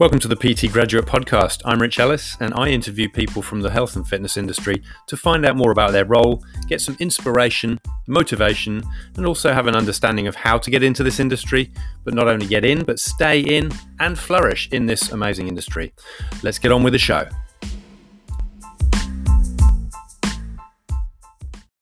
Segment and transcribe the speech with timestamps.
[0.00, 1.62] Welcome to the PT Graduate Podcast.
[1.64, 5.46] I'm Rich Ellis, and I interview people from the health and fitness industry to find
[5.46, 8.82] out more about their role, get some inspiration, motivation,
[9.16, 11.72] and also have an understanding of how to get into this industry,
[12.02, 13.70] but not only get in, but stay in
[14.00, 15.94] and flourish in this amazing industry.
[16.42, 17.28] Let's get on with the show.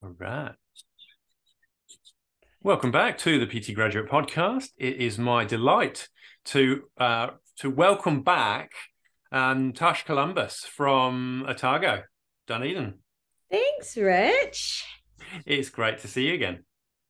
[0.02, 0.52] All right.
[2.62, 4.68] Welcome back to the PT Graduate Podcast.
[4.76, 6.10] It is my delight
[6.44, 7.28] to uh,
[7.58, 8.72] to welcome back
[9.30, 12.02] um, Tash Columbus from Otago,
[12.46, 12.94] Dunedin.
[13.50, 14.84] Thanks, Rich.
[15.46, 16.64] It's great to see you again.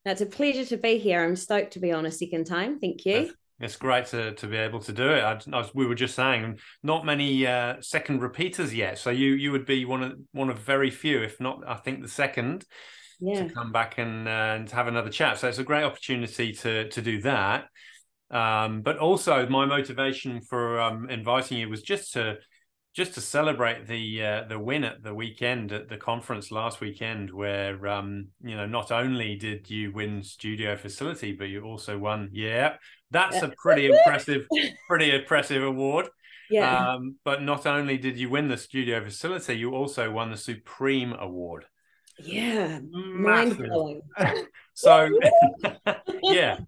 [0.04, 1.22] It's a pleasure to be here.
[1.22, 2.78] I'm stoked to be on a second time.
[2.78, 3.32] Thank you.
[3.60, 5.22] It's great to, to be able to do it.
[5.22, 8.98] I, I we were just saying, not many uh, second repeaters yet.
[8.98, 12.02] So you you would be one of one of very few, if not, I think
[12.02, 12.64] the second,
[13.20, 13.46] yeah.
[13.46, 15.38] to come back and uh, and have another chat.
[15.38, 17.66] So it's a great opportunity to to do that.
[18.32, 22.38] Um, but also, my motivation for um, inviting you was just to
[22.94, 27.30] just to celebrate the uh, the win at the weekend at the conference last weekend,
[27.30, 32.30] where um, you know not only did you win studio facility, but you also won.
[32.32, 32.76] Yeah,
[33.10, 34.46] that's a pretty impressive,
[34.88, 36.08] pretty impressive award.
[36.50, 36.90] Yeah.
[36.90, 41.14] Um, but not only did you win the studio facility, you also won the Supreme
[41.18, 41.64] Award.
[42.18, 44.02] Yeah, mind blowing.
[44.74, 45.08] so,
[46.22, 46.58] yeah,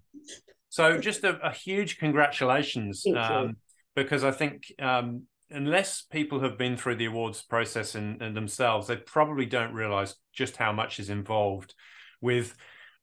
[0.75, 3.55] so just a, a huge congratulations um,
[3.95, 8.87] because I think um, unless people have been through the awards process in, in, themselves,
[8.87, 11.73] they probably don't realize just how much is involved
[12.19, 12.57] with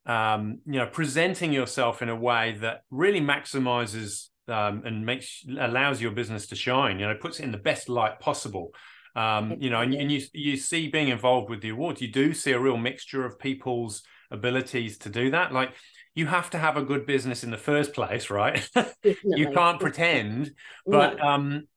[0.05, 5.98] um, you know presenting yourself in a way that really maximizes um, and makes allows
[5.98, 6.98] your business to shine.
[6.98, 8.75] You know, puts it in the best light possible.
[9.17, 12.34] Um, you know, and, and you you see being involved with the awards, you do
[12.34, 15.55] see a real mixture of people's abilities to do that.
[15.55, 15.73] Like
[16.14, 18.68] you have to have a good business in the first place, right?
[19.02, 20.52] you can't pretend,
[20.86, 21.24] but no.
[21.24, 21.68] um,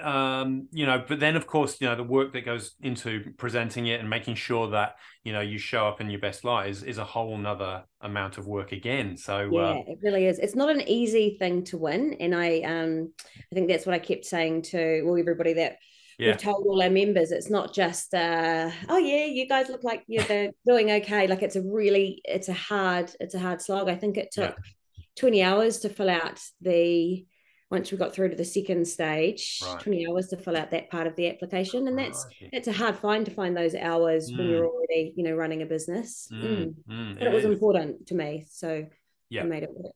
[0.00, 3.86] um, you know, but then of course, you know, the work that goes into presenting
[3.86, 6.82] it and making sure that you know you show up in your best light is,
[6.82, 9.16] is a whole nother amount of work again.
[9.16, 10.38] So yeah, uh, it really is.
[10.38, 13.12] It's not an easy thing to win, and I um,
[13.50, 15.78] I think that's what I kept saying to well everybody that
[16.20, 16.28] yeah.
[16.28, 20.04] we've told all our members it's not just uh, oh yeah you guys look like
[20.06, 23.94] you're doing okay like it's a really it's a hard it's a hard slog i
[23.94, 25.04] think it took yeah.
[25.18, 27.24] 20 hours to fill out the
[27.70, 29.80] once we got through to the second stage right.
[29.80, 32.50] 20 hours to fill out that part of the application and that's right.
[32.52, 34.38] it's a hard find to find those hours mm.
[34.38, 36.42] when you're already you know running a business mm.
[36.42, 36.74] Mm.
[36.90, 37.14] mm.
[37.14, 38.86] but it, it was important to me so
[39.28, 39.42] yeah.
[39.42, 39.94] I made it work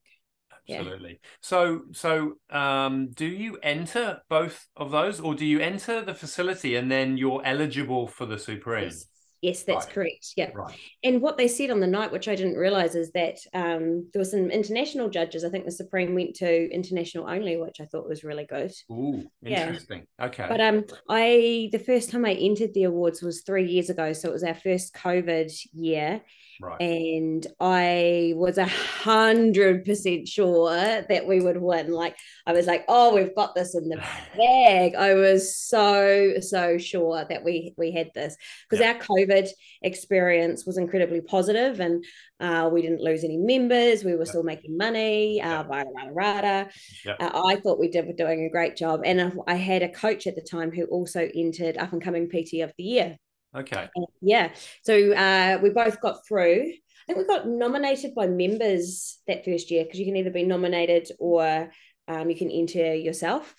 [0.68, 1.10] absolutely.
[1.10, 1.28] Yeah.
[1.40, 6.76] So, so um, do you enter both of those, or do you enter the facility
[6.76, 8.84] and then you're eligible for the Supreme?
[8.84, 9.06] Yes.
[9.44, 9.94] Yes, that's right.
[9.94, 10.28] correct.
[10.38, 10.52] Yeah.
[10.54, 10.74] Right.
[11.02, 14.20] And what they said on the night, which I didn't realize, is that um, there
[14.20, 15.44] were some international judges.
[15.44, 18.72] I think the Supreme went to international only, which I thought was really good.
[18.90, 20.06] Ooh, interesting.
[20.18, 20.26] Yeah.
[20.28, 20.46] Okay.
[20.48, 24.30] But um, I the first time I entered the awards was three years ago, so
[24.30, 26.22] it was our first COVID year,
[26.60, 26.80] Right.
[26.80, 30.70] And I was a hundred percent sure
[31.08, 31.90] that we would win.
[31.90, 32.16] Like
[32.46, 33.96] I was like, oh, we've got this in the
[34.36, 34.94] bag.
[34.94, 38.36] I was so, so sure that we we had this.
[38.68, 39.48] Because our COVID
[39.82, 42.04] experience was incredibly positive and
[42.40, 44.04] uh, we didn't lose any members.
[44.04, 45.40] We were still making money.
[45.40, 46.68] Uh, rada, rada, rada.
[47.06, 49.02] Uh, I thought we did were doing a great job.
[49.04, 52.60] And I had a coach at the time who also entered up and coming PT
[52.60, 53.16] of the year.
[53.54, 53.88] Okay.
[54.20, 54.52] yeah.
[54.82, 56.72] So uh, we both got through.
[56.72, 60.42] I think we got nominated by members that first year because you can either be
[60.42, 61.70] nominated or
[62.08, 63.54] um, you can enter yourself.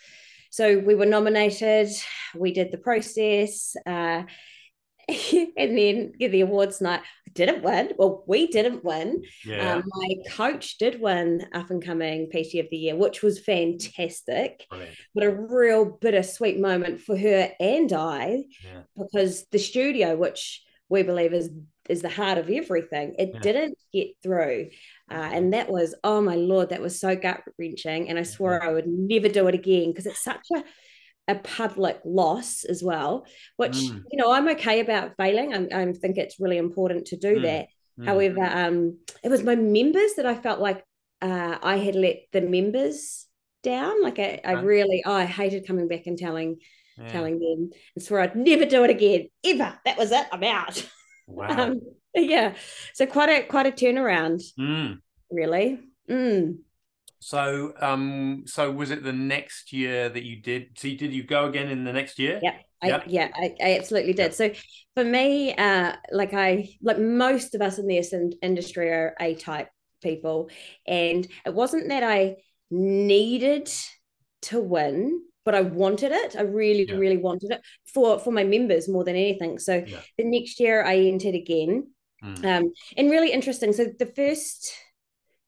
[0.49, 1.89] So we were nominated.
[2.35, 3.75] We did the process.
[3.85, 4.23] Uh,
[5.57, 7.01] and then get the awards night.
[7.01, 7.91] I didn't win.
[7.97, 9.23] Well, we didn't win.
[9.45, 9.75] Yeah.
[9.75, 14.65] Um, my coach did win up and coming PT of the year, which was fantastic.
[14.69, 14.95] Brilliant.
[15.13, 18.81] But a real bittersweet moment for her and I, yeah.
[18.97, 21.49] because the studio, which we believe is
[21.87, 23.39] is the heart of everything, it yeah.
[23.41, 24.69] didn't get through.
[25.11, 28.09] Uh, and that was, oh my lord, that was so gut wrenching.
[28.09, 30.63] And I swore I would never do it again because it's such a
[31.27, 33.25] a public loss as well,
[33.57, 34.01] which mm.
[34.11, 35.53] you know I'm okay about failing.
[35.53, 37.41] I, I think it's really important to do mm.
[37.43, 37.67] that.
[37.99, 38.05] Mm.
[38.05, 40.83] However, um, it was my members that I felt like
[41.21, 43.25] uh, I had let the members
[43.63, 44.03] down.
[44.03, 46.57] Like I, I really, oh, I hated coming back and telling
[46.97, 47.11] yeah.
[47.11, 49.77] telling them and swore I'd never do it again ever.
[49.85, 50.25] That was it.
[50.31, 50.87] I'm out.
[51.27, 51.47] Wow.
[51.59, 51.81] um,
[52.13, 52.53] yeah.
[52.93, 54.43] So quite a quite a turnaround.
[54.59, 54.99] Mm.
[55.31, 55.79] Really.
[56.07, 56.59] Mm.
[57.19, 60.77] So, um, so was it the next year that you did?
[60.77, 62.39] So, did you go again in the next year?
[62.43, 64.33] Yeah, I, yeah, I, I, absolutely did.
[64.33, 64.51] So,
[64.95, 69.69] for me, uh, like I, like most of us in the industry are A type
[70.03, 70.49] people,
[70.85, 72.37] and it wasn't that I
[72.69, 73.71] needed
[74.43, 75.21] to win.
[75.45, 76.35] but I wanted it.
[76.35, 76.95] I really, yeah.
[76.95, 77.61] really wanted it
[77.93, 79.59] for for my members more than anything.
[79.59, 79.99] So yeah.
[80.17, 81.91] the next year I entered again.
[82.23, 82.45] Mm.
[82.45, 83.71] Um, and really interesting.
[83.71, 84.73] So the first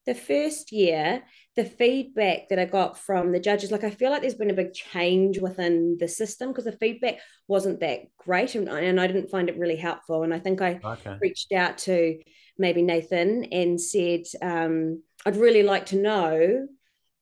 [0.06, 1.24] the first year,
[1.58, 4.54] the feedback that I got from the judges, like I feel like there's been a
[4.54, 7.18] big change within the system because the feedback
[7.48, 10.22] wasn't that great and, and I didn't find it really helpful.
[10.22, 11.18] And I think I okay.
[11.20, 12.20] reached out to
[12.60, 16.68] maybe Nathan and said, um, I'd really like to know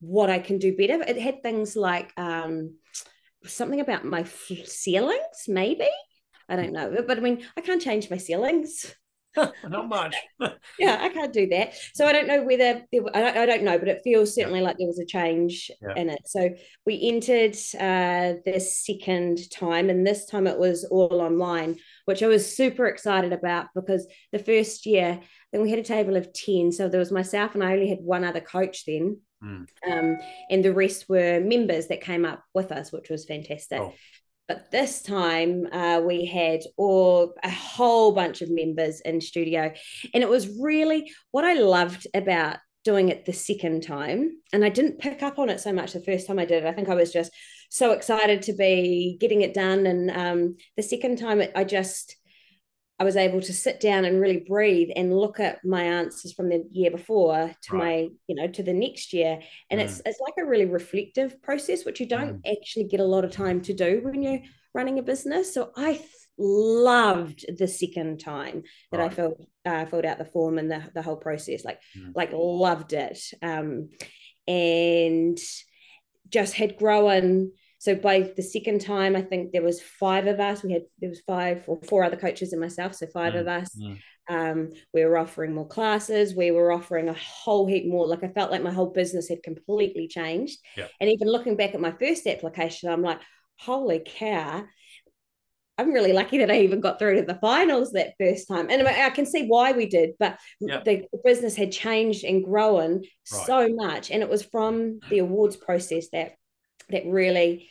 [0.01, 1.01] what I can do better.
[1.01, 2.75] It had things like um,
[3.45, 5.87] something about my ceilings, maybe.
[6.49, 8.93] I don't know, but I mean, I can't change my ceilings.
[9.67, 10.15] Not much.
[10.79, 11.73] yeah, I can't do that.
[11.93, 14.65] So I don't know whether I, don't, I don't know, but it feels certainly yeah.
[14.65, 15.93] like there was a change yeah.
[15.95, 16.21] in it.
[16.25, 16.49] So
[16.85, 22.27] we entered uh, the second time, and this time it was all online, which I
[22.27, 25.19] was super excited about because the first year,
[25.51, 26.71] then we had a table of 10.
[26.71, 29.19] So there was myself, and I only had one other coach then.
[29.43, 29.67] Mm.
[29.89, 30.17] Um,
[30.49, 33.79] and the rest were members that came up with us, which was fantastic.
[33.79, 33.93] Oh.
[34.47, 39.73] But this time uh, we had all a whole bunch of members in studio,
[40.13, 44.37] and it was really what I loved about doing it the second time.
[44.53, 46.67] And I didn't pick up on it so much the first time I did it.
[46.67, 47.31] I think I was just
[47.69, 52.15] so excited to be getting it done, and um, the second time it, I just
[52.97, 56.49] I was able to sit down and really breathe and look at my answers from
[56.49, 57.79] the year before to right.
[57.79, 59.39] my, you know, to the next year.
[59.69, 59.83] And mm.
[59.83, 62.51] it's it's like a really reflective process, which you don't mm.
[62.51, 64.41] actually get a lot of time to do when you're
[64.73, 65.53] running a business.
[65.53, 69.11] So I th- loved the second time that right.
[69.11, 71.65] I filled uh, filled out the form and the, the whole process.
[71.65, 72.13] Like mm.
[72.15, 73.19] like loved it.
[73.41, 73.89] Um,
[74.47, 75.37] and
[76.29, 77.51] just had grown
[77.85, 80.63] so by the second time, I think there was five of us.
[80.63, 83.47] We had there was five or four other coaches and myself, so five mm, of
[83.47, 83.69] us.
[83.79, 83.99] Mm.
[84.27, 86.33] Um, we were offering more classes.
[86.33, 88.07] We were offering a whole heap more.
[88.07, 90.57] Like I felt like my whole business had completely changed.
[90.75, 90.87] Yeah.
[90.99, 93.21] And even looking back at my first application, I'm like,
[93.59, 94.65] holy cow!
[95.77, 98.71] I'm really lucky that I even got through to the finals that first time.
[98.71, 103.45] And I can see why we did, but the business had changed and grown right.
[103.45, 104.09] so much.
[104.09, 106.31] And it was from the awards process that
[106.89, 107.69] that really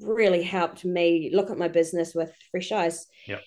[0.00, 3.06] really helped me look at my business with fresh eyes.
[3.26, 3.38] Yeah.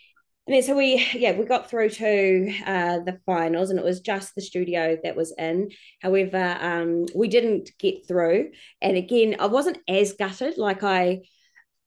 [0.47, 3.99] And then so we, yeah, we got through to uh, the finals, and it was
[3.99, 5.69] just the studio that was in.
[6.01, 8.49] However, um, we didn't get through.
[8.81, 10.57] And again, I wasn't as gutted.
[10.57, 11.21] Like I,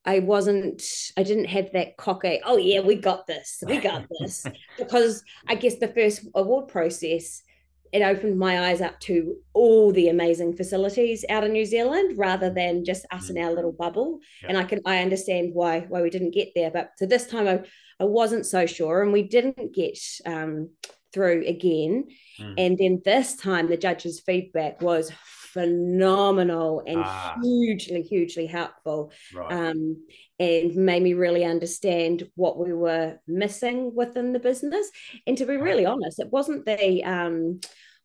[0.04, 0.80] I wasn't.
[1.16, 2.40] I didn't have that cocky.
[2.44, 3.64] Oh yeah, we got this.
[3.66, 4.44] We got this.
[4.78, 7.42] because I guess the first award process
[7.92, 12.48] it opened my eyes up to all the amazing facilities out in New Zealand rather
[12.48, 13.44] than just us in mm.
[13.44, 14.20] our little bubble.
[14.42, 14.48] Yeah.
[14.48, 16.70] And I can I understand why why we didn't get there.
[16.70, 17.62] But so this time I,
[18.00, 20.70] I wasn't so sure and we didn't get um,
[21.12, 22.06] through again.
[22.40, 22.54] Mm.
[22.56, 25.12] And then this time the judges' feedback was
[25.52, 27.36] phenomenal and ah.
[27.42, 29.12] hugely, hugely helpful.
[29.34, 29.52] Right.
[29.52, 29.98] Um,
[30.38, 34.90] and made me really understand what we were missing within the business.
[35.26, 37.60] And to be really honest, it wasn't the um,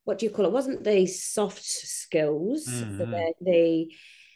[0.07, 0.51] what do you call it?
[0.51, 2.98] wasn't the soft skills, mm-hmm.
[2.98, 3.92] the, the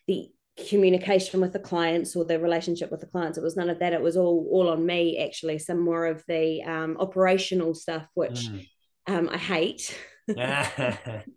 [0.08, 0.30] the
[0.68, 3.94] communication with the clients or the relationship with the clients it was none of that
[3.94, 8.50] it was all all on me actually some more of the um, operational stuff which
[8.50, 8.68] mm.
[9.08, 9.98] um, i hate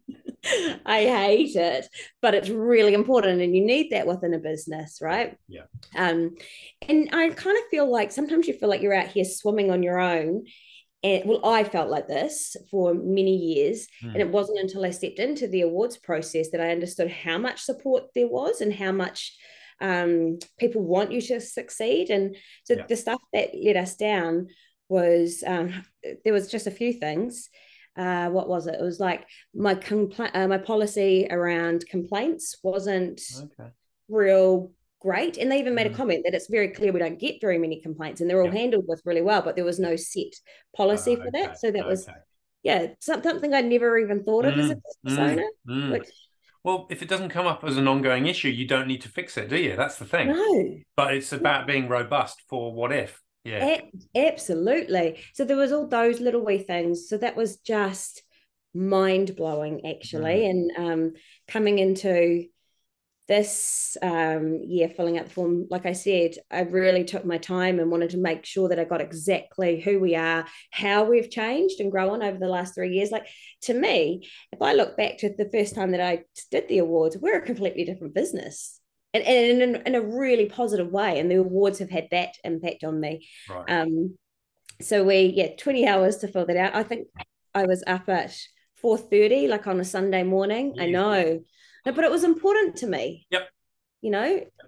[0.86, 1.88] I hate it,
[2.20, 5.36] but it's really important and you need that within a business, right?
[5.48, 5.62] Yeah.
[5.96, 6.36] Um,
[6.86, 9.82] and I kind of feel like sometimes you feel like you're out here swimming on
[9.82, 10.44] your own.
[11.04, 13.86] And well, I felt like this for many years.
[14.02, 14.12] Mm.
[14.14, 17.62] And it wasn't until I stepped into the awards process that I understood how much
[17.62, 19.36] support there was and how much
[19.80, 22.10] um, people want you to succeed.
[22.10, 22.86] And so yeah.
[22.88, 24.48] the stuff that let us down
[24.88, 25.72] was um,
[26.24, 27.48] there was just a few things
[27.96, 28.74] uh, what was it?
[28.74, 33.70] It was like my compl- uh, my policy around complaints wasn't okay.
[34.08, 34.72] real
[35.04, 35.36] great.
[35.36, 35.92] And they even made mm.
[35.92, 38.52] a comment that it's very clear we don't get very many complaints and they're all
[38.52, 38.60] yeah.
[38.60, 40.34] handled with really well, but there was no set
[40.74, 41.58] policy for that.
[41.60, 41.88] So that okay.
[41.88, 42.08] was,
[42.62, 44.58] yeah, something I never even thought of mm.
[44.58, 44.80] as a mm.
[45.04, 45.30] business mm.
[45.30, 45.48] owner.
[45.68, 45.92] Mm.
[45.92, 46.08] Which,
[46.64, 49.36] well, if it doesn't come up as an ongoing issue, you don't need to fix
[49.36, 49.76] it, do you?
[49.76, 50.28] That's the thing.
[50.28, 50.78] No.
[50.96, 53.20] But it's about being robust for what if.
[53.44, 53.76] Yeah.
[54.16, 55.20] A- absolutely.
[55.34, 57.10] So there was all those little wee things.
[57.10, 58.22] So that was just
[58.72, 60.40] mind blowing actually.
[60.40, 60.50] Mm.
[60.50, 61.12] And um,
[61.46, 62.46] coming into
[63.26, 67.78] this um, year filling out the form, like I said, I really took my time
[67.78, 71.80] and wanted to make sure that I got exactly who we are, how we've changed
[71.80, 73.10] and grown over the last three years.
[73.10, 73.26] Like
[73.62, 77.16] to me, if I look back to the first time that I did the awards,
[77.16, 78.80] we're a completely different business
[79.14, 81.18] and, and in, in, a really positive way.
[81.18, 83.26] And the awards have had that impact on me.
[83.48, 83.70] Right.
[83.70, 84.18] Um,
[84.82, 86.74] so we, yeah, 20 hours to fill that out.
[86.74, 87.06] I think
[87.54, 88.36] I was up at
[88.82, 90.74] 4.30, like on a Sunday morning.
[90.74, 90.82] Yeah.
[90.82, 91.40] I know.
[91.86, 93.26] No, but it was important to me.
[93.30, 93.48] Yep.
[94.00, 94.24] you know,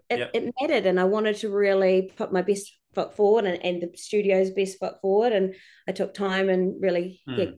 [0.09, 0.31] it, Yep.
[0.35, 0.87] it mattered.
[0.87, 4.79] And I wanted to really put my best foot forward and, and the studio's best
[4.79, 5.33] foot forward.
[5.33, 5.55] And
[5.89, 7.39] I took time and really Hmm.
[7.39, 7.51] yeah,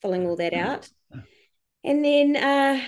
[0.00, 0.58] filling all that Hmm.
[0.60, 0.88] out.
[1.84, 2.80] And then uh,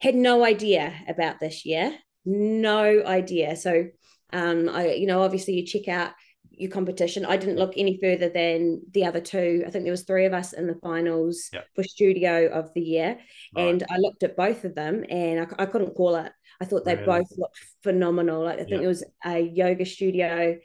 [0.00, 3.56] had no idea about this year, no idea.
[3.56, 3.86] So,
[4.32, 6.12] um, I, you know, obviously you check out
[6.60, 7.24] your competition.
[7.24, 9.64] I didn't look any further than the other two.
[9.66, 11.66] I think there was three of us in the finals Yep.
[11.74, 13.18] for studio of the year,
[13.56, 13.68] Right.
[13.68, 16.32] and I looked at both of them, and I, I couldn't call it.
[16.60, 17.06] I thought they Really?
[17.06, 18.44] both looked phenomenal.
[18.44, 18.80] Like I think Yep.
[18.80, 20.58] there was a yoga studio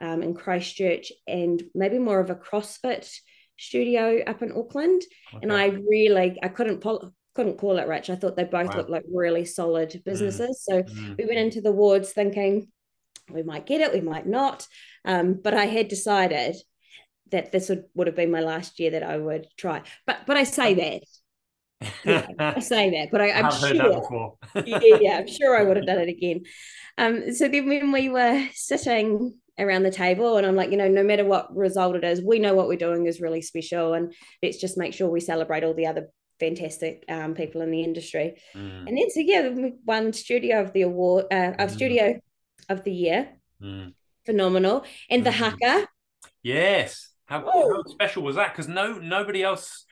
[0.00, 3.10] um, in Christchurch, and maybe more of a CrossFit
[3.58, 5.02] studio up in Auckland
[5.42, 8.08] and I really I couldn't pol- couldn't call it rich.
[8.08, 8.76] I thought they both Wow.
[8.78, 10.64] looked like really solid businesses.
[10.64, 11.18] So Mm.
[11.18, 12.72] we went into the wards thinking
[13.30, 14.66] we might get it, we might not.
[15.04, 16.56] Um, but I had decided
[17.30, 19.82] that this would, would have been my last year that I would try.
[20.06, 21.02] But but I say that.
[22.04, 25.56] Yeah, I say that, but I, I'm I've sure heard that yeah, yeah, I'm sure
[25.58, 26.42] I would have done it again.
[26.98, 30.88] Um, so then when we were sitting around the table, and I'm like, you know,
[30.88, 34.12] no matter what result it is, we know what we're doing is really special, and
[34.42, 38.34] let's just make sure we celebrate all the other fantastic um, people in the industry.
[38.54, 41.74] Mm, And then so yeah, we won studio of the award, uh, of Mm.
[41.74, 42.20] studio
[42.68, 43.28] of the year,
[43.62, 43.92] mm.
[44.30, 45.40] Phenomenal, and the Mm.
[45.42, 45.74] haka.
[46.42, 46.90] Yes.
[47.26, 47.74] How, Oh.
[47.74, 48.52] how special was that?
[48.52, 49.84] Because no, nobody else,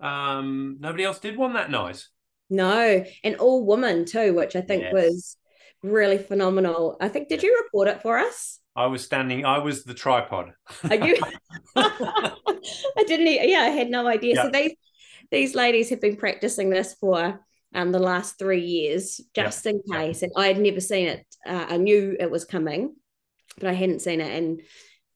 [0.00, 2.08] um, nobody else did one that nice.
[2.50, 4.92] No, and all women too, which I think Yes.
[4.92, 5.36] was
[5.82, 6.96] really phenomenal.
[7.00, 8.58] I think did you report it for us?
[8.76, 9.44] I was standing.
[9.44, 10.46] I was the tripod.
[10.90, 11.16] Are you?
[11.76, 13.48] I didn't.
[13.48, 14.36] Yeah, I had no idea.
[14.36, 14.74] So these
[15.30, 17.40] these ladies have been practicing this for
[17.74, 19.44] um the last three years, Yeah.
[19.44, 19.96] just in Yeah.
[19.98, 20.22] case.
[20.22, 21.26] And I had never seen it.
[21.46, 22.96] Uh, I knew it was coming,
[23.58, 24.62] but I hadn't seen it, and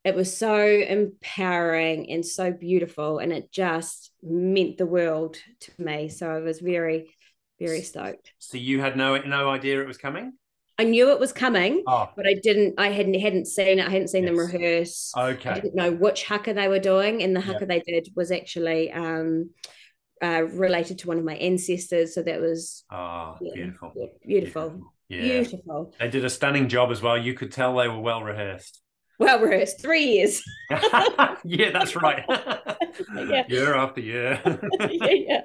[0.03, 6.09] it was so empowering and so beautiful, and it just meant the world to me.
[6.09, 7.13] So I was very,
[7.59, 8.31] very stoked.
[8.39, 10.33] So you had no no idea it was coming.
[10.79, 12.75] I knew it was coming, Oh, but I didn't.
[12.77, 13.87] I hadn't hadn't seen it.
[13.87, 14.53] I hadn't seen them Yes.
[14.53, 15.11] rehearse.
[15.15, 15.53] I okay.
[15.55, 19.49] didn't know which haka they were doing, and the haka they did was actually um,
[20.21, 22.13] uh, related to one of my ancestors.
[22.13, 23.93] So that was Oh, yeah, beautiful.
[23.95, 25.45] yeah, beautiful, Yeah.
[25.45, 25.93] beautiful.
[25.99, 27.17] They did a stunning job as well.
[27.17, 28.81] You could tell they were well rehearsed.
[29.19, 30.41] Well rehearsed, three years.
[31.43, 32.25] yeah, that's right.
[33.09, 33.43] Yeah.
[33.47, 34.41] Year after year.
[34.89, 35.41] yeah, yeah.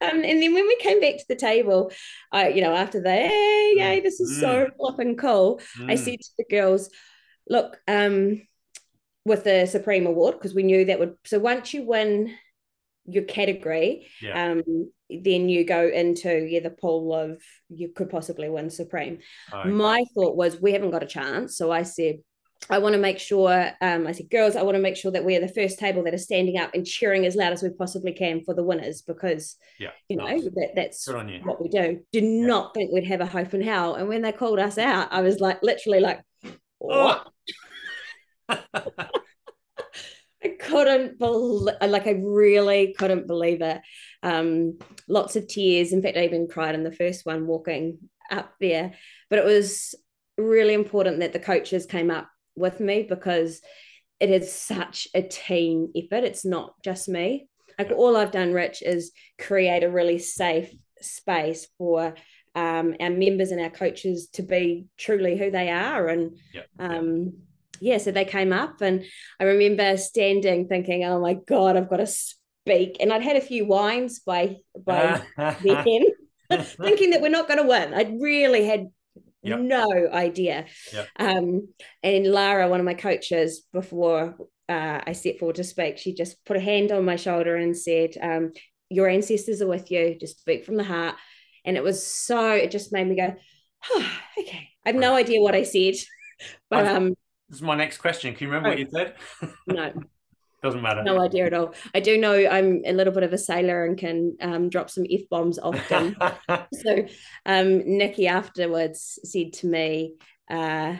[0.00, 1.92] Um, and then when we came back to the table,
[2.30, 5.60] I, you know, after the hey, yay, this is so flipping cool.
[5.88, 6.90] I Mm, said to the girls,
[7.48, 8.42] look, um,
[9.24, 12.34] with the Supreme Award, because we knew that would so once you win
[13.06, 14.52] your category, Yeah.
[14.52, 19.18] um, then you go into yeah, the pool of you could possibly win Supreme.
[19.52, 19.68] okay.
[19.68, 21.56] My thought was we haven't got a chance.
[21.56, 22.16] So I said,
[22.70, 25.24] I want to make sure, um, I said, girls, I want to make sure that
[25.24, 28.12] we're the first table that are standing up and cheering as loud as we possibly
[28.12, 29.90] can for the winners because, yeah.
[30.08, 30.44] you know, nice.
[30.44, 31.40] that, that's you.
[31.42, 32.00] what we do.
[32.12, 33.96] Did not think we'd have a hope in hell.
[33.96, 36.20] And when they called us out, I was like, literally like,
[36.78, 37.26] what?
[40.44, 43.80] I couldn't believe, like, I really couldn't believe it.
[44.22, 45.92] Um, lots of tears.
[45.92, 47.98] In fact, I even cried in the first one walking
[48.30, 48.94] up there.
[49.30, 49.94] But it was
[50.38, 53.60] really important that the coaches came up with me because
[54.20, 56.24] it is such a team effort.
[56.24, 57.48] It's not just me.
[57.78, 62.14] Like all I've done, Rich, is create a really safe space for
[62.54, 66.06] um, our members and our coaches to be truly who they are.
[66.08, 66.62] And yeah.
[66.78, 67.34] um,
[67.82, 69.04] yeah, so they came up, and
[69.40, 73.40] I remember standing thinking, "Oh my god, I've got to speak." And I'd had a
[73.40, 76.02] few wines by by then,
[76.80, 77.92] thinking that we're not going to win.
[77.92, 78.86] I really had
[79.44, 79.58] Yep.
[79.58, 80.66] no idea.
[80.92, 81.08] Yep.
[81.18, 81.68] Um,
[82.04, 84.36] and Lara, one of my coaches, before
[84.68, 87.76] uh, I stepped forward to speak, she just put a hand on my shoulder and
[87.76, 88.52] said, um,
[88.88, 90.16] "Your ancestors are with you.
[90.20, 91.16] Just speak from the heart."
[91.64, 92.52] And it was so.
[92.52, 93.34] It just made me go,
[93.90, 95.94] oh, "Okay." I have no idea what I said,
[96.70, 97.14] but um,
[97.52, 98.34] This is my next question.
[98.34, 99.14] Can you remember what you said?
[99.66, 99.92] no,
[100.62, 101.02] Doesn't matter.
[101.02, 101.74] no idea at all.
[101.94, 105.04] I do know I'm a little bit of a sailor and can um, drop some
[105.12, 106.16] f bombs often.
[106.48, 107.06] so
[107.44, 110.14] um, Nikki afterwards said to me
[110.50, 110.96] uh,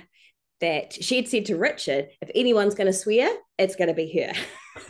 [0.60, 4.12] that she had said to Richard, if anyone's going to swear, it's going to be
[4.20, 4.34] her.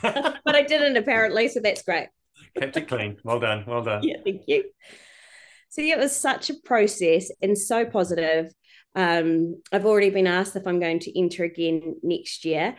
[0.45, 2.09] but I didn't apparently, so that's great.
[2.59, 3.19] Kept it clean.
[3.23, 3.63] Well done.
[3.69, 4.03] Well done.
[4.03, 4.65] Yeah, thank you.
[5.69, 8.53] So yeah, it was such a process and so positive.
[8.95, 12.77] Um, I've already been asked if I'm going to enter again next year.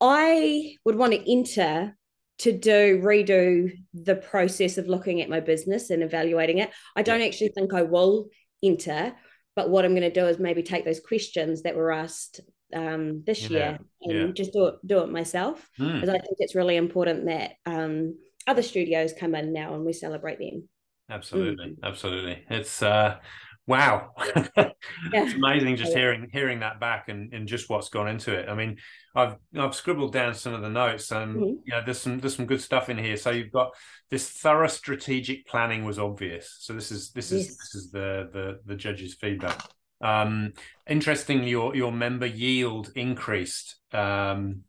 [0.00, 1.96] I would want to enter
[2.38, 6.70] to do redo the process of looking at my business and evaluating it.
[6.96, 8.28] I don't actually think I will
[8.62, 9.14] enter,
[9.54, 12.40] but what I'm going to do is maybe take those questions that were asked
[12.74, 14.32] um, this Yeah, year and yeah.
[14.34, 18.18] just do it do it myself Mm, because I think it's really important that um,
[18.48, 20.68] other studios come in now and we celebrate them.
[21.08, 21.76] absolutely.
[21.82, 22.44] Absolutely.
[22.50, 23.18] It's uh
[23.66, 24.12] Wow,
[24.56, 24.70] Yeah.
[25.12, 28.48] it's amazing just hearing hearing that back and, and just what's gone into it.
[28.48, 28.76] I mean,
[29.14, 31.60] I've I've scribbled down some of the notes, and Mhm.
[31.64, 33.16] you know, there's some there's some good stuff in here.
[33.16, 33.70] So you've got
[34.10, 36.56] this thorough strategic planning was obvious.
[36.60, 37.56] So this is this is Yes.
[37.56, 39.62] this is the the the judges' feedback.
[40.02, 40.52] Um,
[40.86, 43.76] interestingly, your your member yield increased.
[43.92, 44.64] Um,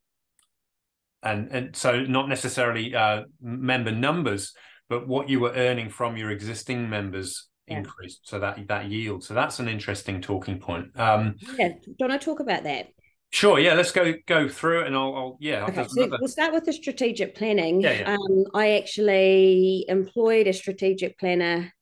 [1.22, 4.54] and and so not necessarily uh, member numbers,
[4.88, 7.78] but what you were earning from your existing members Yeah.
[7.80, 8.28] increased.
[8.28, 9.24] So that that yield.
[9.24, 10.98] So that's an interesting talking point.
[11.00, 11.70] Um, Yeah.
[12.00, 12.90] Do to talk about that?
[13.32, 13.74] sure, yeah.
[13.74, 15.64] Let's go go through it, and I'll, I'll yeah.
[15.64, 17.82] Okay, there's so another- we'll start with the strategic planning.
[17.82, 18.14] Yeah, yeah.
[18.16, 21.74] Um, I actually employed a strategic planner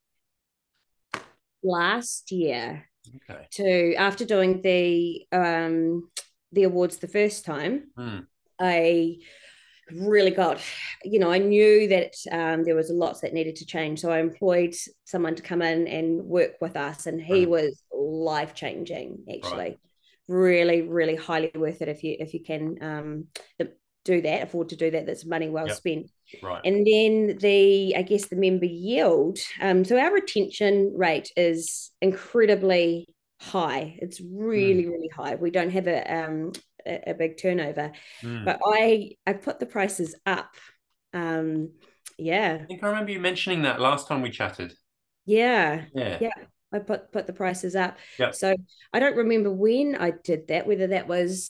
[1.64, 2.86] last year
[3.30, 3.48] okay.
[3.52, 6.10] to after doing the um
[6.52, 7.92] the awards the first time.
[7.98, 8.20] Hmm.
[8.60, 9.18] I
[9.92, 10.62] really got,
[11.04, 14.00] you know, I knew that um, there was lots that needed to change.
[14.00, 14.74] So I employed
[15.06, 17.50] someone to come in and work with us, and he Right.
[17.50, 19.26] was life changing.
[19.34, 19.78] Actually,
[20.28, 23.28] really, really highly worth it if you if you can um,
[24.06, 25.06] do that, afford to do that.
[25.06, 25.78] That's money well Yep.
[25.78, 26.12] spent.
[26.42, 26.66] Right.
[26.66, 29.40] And then the, I guess, the member yield.
[29.62, 33.08] Um, so our retention rate is incredibly
[33.40, 33.98] high.
[34.00, 35.36] It's really, really high.
[35.36, 36.52] We don't have a um
[36.86, 38.46] a, a big turnover, Hmm.
[38.46, 40.56] but I I put the prices up.
[41.14, 41.72] Um,
[42.18, 44.74] yeah, I think I remember you mentioning that last time we chatted.
[45.26, 46.18] yeah, Yeah.
[46.22, 46.30] Yeah.
[46.72, 47.98] I put put the prices up.
[48.18, 48.36] Yep.
[48.36, 48.56] So
[48.92, 50.66] I don't remember when I did that.
[50.68, 51.50] Whether that was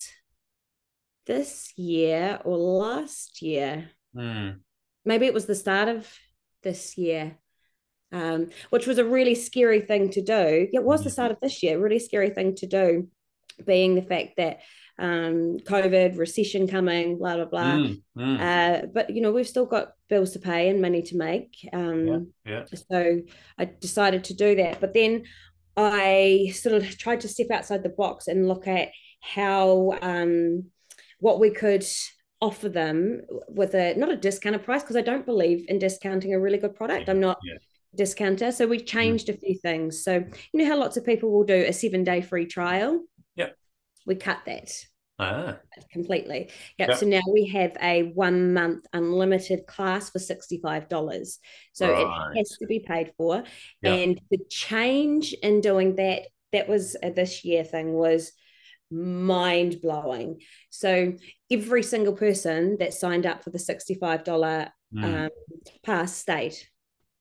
[1.26, 3.90] this year or last year.
[4.14, 4.50] Hmm.
[5.06, 6.08] maybe it was the start of
[6.62, 7.38] this year
[8.12, 11.14] um, which was a really scary thing to do it was the Mhm.
[11.14, 13.10] start of this year really scary thing to do
[13.66, 14.60] being the fact that
[15.00, 17.94] um, covid recession coming blah blah blah Hmm.
[18.16, 18.38] Hmm.
[18.40, 22.32] uh, but you know we've still got bills to pay and money to make um,
[22.46, 22.52] yeah.
[22.52, 22.66] Yeah.
[22.90, 23.22] so
[23.58, 24.80] I decided to do that.
[24.80, 25.24] But then
[25.76, 28.90] I sort of tried to step outside the box and look at
[29.22, 30.66] how um,
[31.20, 31.86] what we could
[32.42, 36.40] offer them with a not a discounted price because I don't believe in discounting a
[36.40, 37.10] really good product.
[37.10, 37.56] I'm not Yeah.
[37.94, 38.52] a discounter.
[38.52, 40.04] So we changed a few things.
[40.04, 40.14] So
[40.52, 43.02] you know how lots of people will do a seven day free trial.
[44.06, 44.72] We cut that
[45.20, 45.60] Ah.
[45.92, 46.50] completely.
[46.80, 46.90] Yep.
[46.90, 46.98] Yep.
[46.98, 51.40] So now we have a one month unlimited class for $65.
[51.72, 52.32] So Right.
[52.36, 53.44] it has to be paid for.
[53.82, 54.00] Yep.
[54.00, 58.32] And the change in doing that, that was a this year thing, was
[58.92, 60.42] mind blowing.
[60.70, 61.14] So
[61.52, 65.04] every single person that signed up for the $65 Hmm.
[65.04, 65.30] um,
[65.84, 66.56] pass stayed.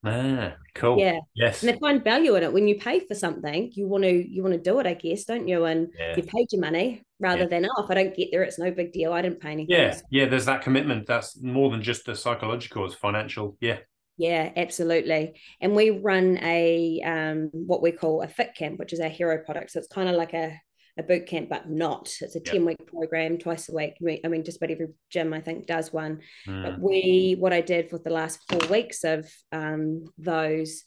[0.04, 0.54] Ah.
[0.74, 0.98] Cool.
[0.98, 1.18] Yeah.
[1.34, 1.62] Yes.
[1.62, 2.52] And they find value in it.
[2.52, 5.24] When you pay for something, you want to you want to do it, I guess,
[5.24, 5.64] don't you?
[5.66, 6.16] And Yeah.
[6.16, 7.48] you paid your money rather Yeah.
[7.48, 9.12] than oh, if I don't get there, it's no big deal.
[9.12, 9.76] I didn't pay anything.
[9.76, 9.98] Yeah.
[10.10, 10.26] Yeah.
[10.26, 11.06] There's that commitment.
[11.06, 12.86] That's more than just the psychological.
[12.86, 13.56] It's financial.
[13.60, 13.78] Yeah.
[14.18, 15.40] Yeah, absolutely.
[15.60, 19.42] And we run a um what we call a fit camp, which is our hero
[19.44, 19.70] product.
[19.72, 20.58] So it's kind of like a
[20.98, 22.14] a boot camp, but not.
[22.20, 22.52] It's a Yeah.
[22.52, 23.94] 10 week program twice a week.
[24.24, 26.20] I mean, just about every gym I think does one.
[26.44, 26.62] Hmm.
[26.62, 30.84] But we what I did for the last four weeks of um those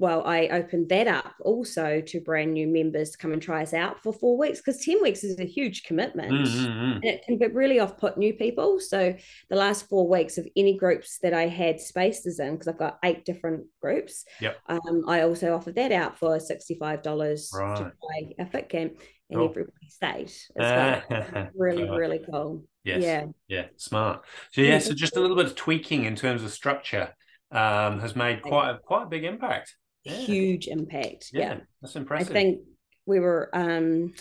[0.00, 3.74] well, I opened that up also to brand new members to come and try us
[3.74, 6.30] out for four weeks because 10 weeks is a huge commitment.
[6.30, 6.92] Hmm, hmm, hmm.
[6.92, 8.80] And it can be really off put new people.
[8.80, 9.14] So
[9.50, 12.98] the last four weeks of any groups that I had spaces in, because I've got
[13.04, 14.56] eight different groups, Yep.
[14.70, 17.92] um, I also offered that out for $65 to Right.
[18.00, 18.94] buy a fit camp
[19.28, 19.50] and Cool.
[19.50, 20.32] everybody stayed.
[20.32, 22.64] It's like really, really cool.
[22.84, 23.02] Yes.
[23.02, 23.26] Yeah.
[23.48, 24.24] Yeah, smart.
[24.52, 27.14] So yeah, so just a little bit of tweaking in terms of structure
[27.52, 29.76] um, has made quite a quite a big impact.
[30.04, 30.12] Yeah.
[30.14, 31.30] Huge impact.
[31.32, 31.60] Yeah, Yeah.
[31.80, 32.30] that's impressive.
[32.30, 32.60] I think
[33.06, 34.14] we were um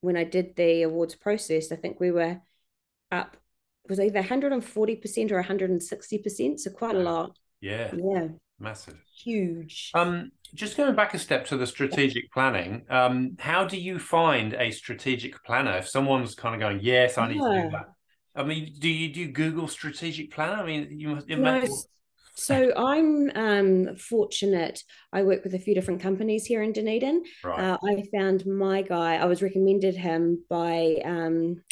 [0.00, 2.40] when I did the awards process, I think we were
[3.10, 3.36] up
[3.84, 6.60] it was either 140% or 160%.
[6.60, 7.38] So quite a lot.
[7.60, 8.28] yeah, Yeah.
[8.58, 8.98] massive.
[9.16, 9.90] Huge.
[9.94, 14.52] Um, just going back a step to the strategic planning, um, how do you find
[14.52, 15.78] a strategic planner?
[15.78, 17.86] If someone's kind of going, yes, I need to do that.
[18.34, 20.62] I mean, do you do you Google strategic planner?
[20.62, 21.28] I mean, you must.
[21.30, 21.60] It No,
[22.38, 24.82] so I'm um, fortunate.
[25.12, 27.24] I work with a few different companies here in Dunedin.
[27.44, 27.60] right.
[27.60, 29.16] Uh, I found my guy.
[29.16, 31.62] I was recommended him by um,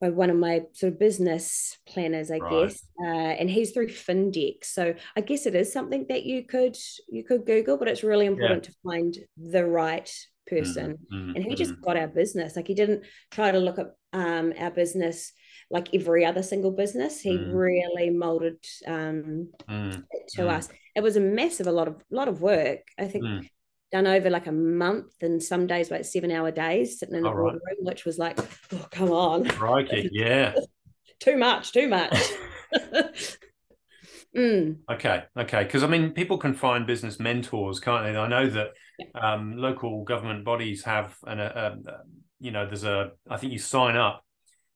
[0.00, 2.68] by one of my sort of business planners, I Right.
[2.68, 4.64] guess, uh, and he's through Findex.
[4.66, 6.76] So I guess it is something that you could
[7.08, 10.10] you could Google, but it's really important to find the right
[10.46, 10.98] person.
[11.12, 12.56] Mm, And he mm, just got our business.
[12.56, 15.32] Like he didn't try to look at um, our business
[15.70, 17.20] like every other single business.
[17.20, 17.54] He Mm.
[17.54, 20.50] really molded um, mm, it to Mm.
[20.50, 20.68] us.
[20.94, 22.80] It was a massive, a lot of lot of work.
[22.98, 23.48] I think mm.
[23.92, 27.28] done over like a month and some days like seven hour days sitting in a
[27.28, 27.52] All right.
[27.52, 28.38] boardroom, which was like,
[28.72, 30.54] oh come on, Crikey, yeah.
[31.20, 32.16] too much, too much.
[34.36, 34.78] Mm.
[34.90, 35.62] Okay, okay.
[35.62, 38.18] Because I mean, people can find business mentors, can't they?
[38.18, 38.70] I know that
[39.14, 41.76] um, local government bodies have an, a, a,
[42.40, 44.24] you know, there's a, I think you sign up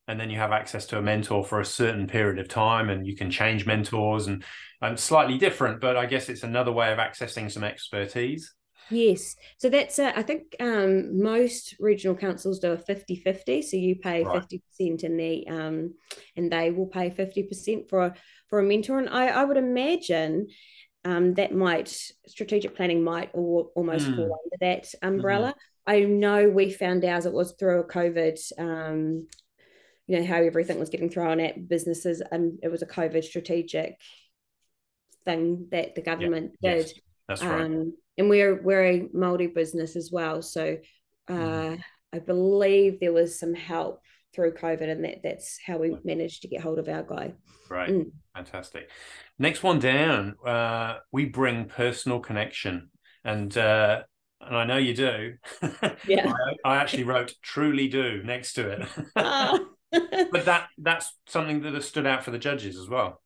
[0.08, 3.06] and then you have access to a mentor for a certain period of time and
[3.06, 4.42] you can change mentors and,
[4.80, 8.54] and slightly different, but I guess it's another way of accessing some expertise.
[8.90, 9.36] Yes.
[9.58, 13.60] So that's, uh, I think um, most regional councils do a 50 50.
[13.60, 14.42] So you pay right.
[14.80, 15.94] 50% and, the, um,
[16.36, 18.14] and they will pay 50% for,
[18.48, 18.98] for a mentor.
[18.98, 20.46] And I, I would imagine
[21.04, 21.94] um, that might,
[22.26, 24.16] strategic planning might or, almost mm.
[24.16, 25.48] fall under that umbrella.
[25.48, 25.58] Mm-hmm.
[25.86, 29.26] I know we found ours, it was through a COVID um,
[30.08, 33.96] you know how everything was getting thrown at businesses and it was a covid strategic
[35.24, 36.74] thing that the government yeah.
[36.74, 36.94] did yes.
[37.28, 40.78] that's right um, and we're we're a Maori business as well so
[41.28, 41.80] uh, mm.
[42.12, 44.00] i believe there was some help
[44.34, 47.32] through covid and that that's how we managed to get hold of our guy
[47.70, 48.10] right mm.
[48.34, 48.90] fantastic
[49.38, 52.90] next one down uh, we bring personal connection
[53.24, 54.02] and uh,
[54.40, 55.34] and I know you do.
[56.06, 56.32] Yeah.
[56.64, 58.88] I, I, actually wrote truly do next to it.
[59.16, 59.58] Ah
[60.30, 63.20] but that that's something that has stood out for the judges as well.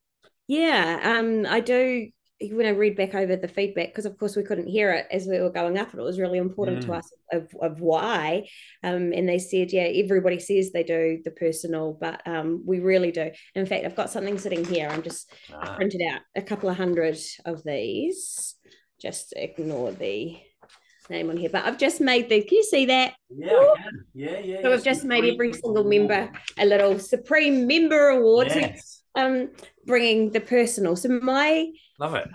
[0.46, 2.08] Yeah, um, I do.
[2.50, 5.26] When I read back over the feedback, because of course we couldn't hear it as
[5.26, 6.86] we were going up, and it was really important mm.
[6.86, 8.48] to us of, of why.
[8.82, 13.12] Um, and they said, yeah, everybody says they do the personal, but um, we really
[13.12, 13.30] do.
[13.54, 14.88] In fact, I've got something sitting here.
[14.88, 15.76] I'm just ah.
[15.76, 18.56] printed out a couple of hundred of these.
[19.00, 20.36] Just ignore the
[21.12, 22.42] name on here, but I've just made the.
[22.42, 23.14] Can you see that?
[23.30, 23.74] Yeah,
[24.14, 24.62] yeah, yeah.
[24.62, 28.48] So I've just made every single member a little Supreme Member Award.
[28.48, 29.02] Yes.
[29.14, 29.50] um,
[29.86, 30.96] bringing the personal.
[30.96, 32.28] So my love it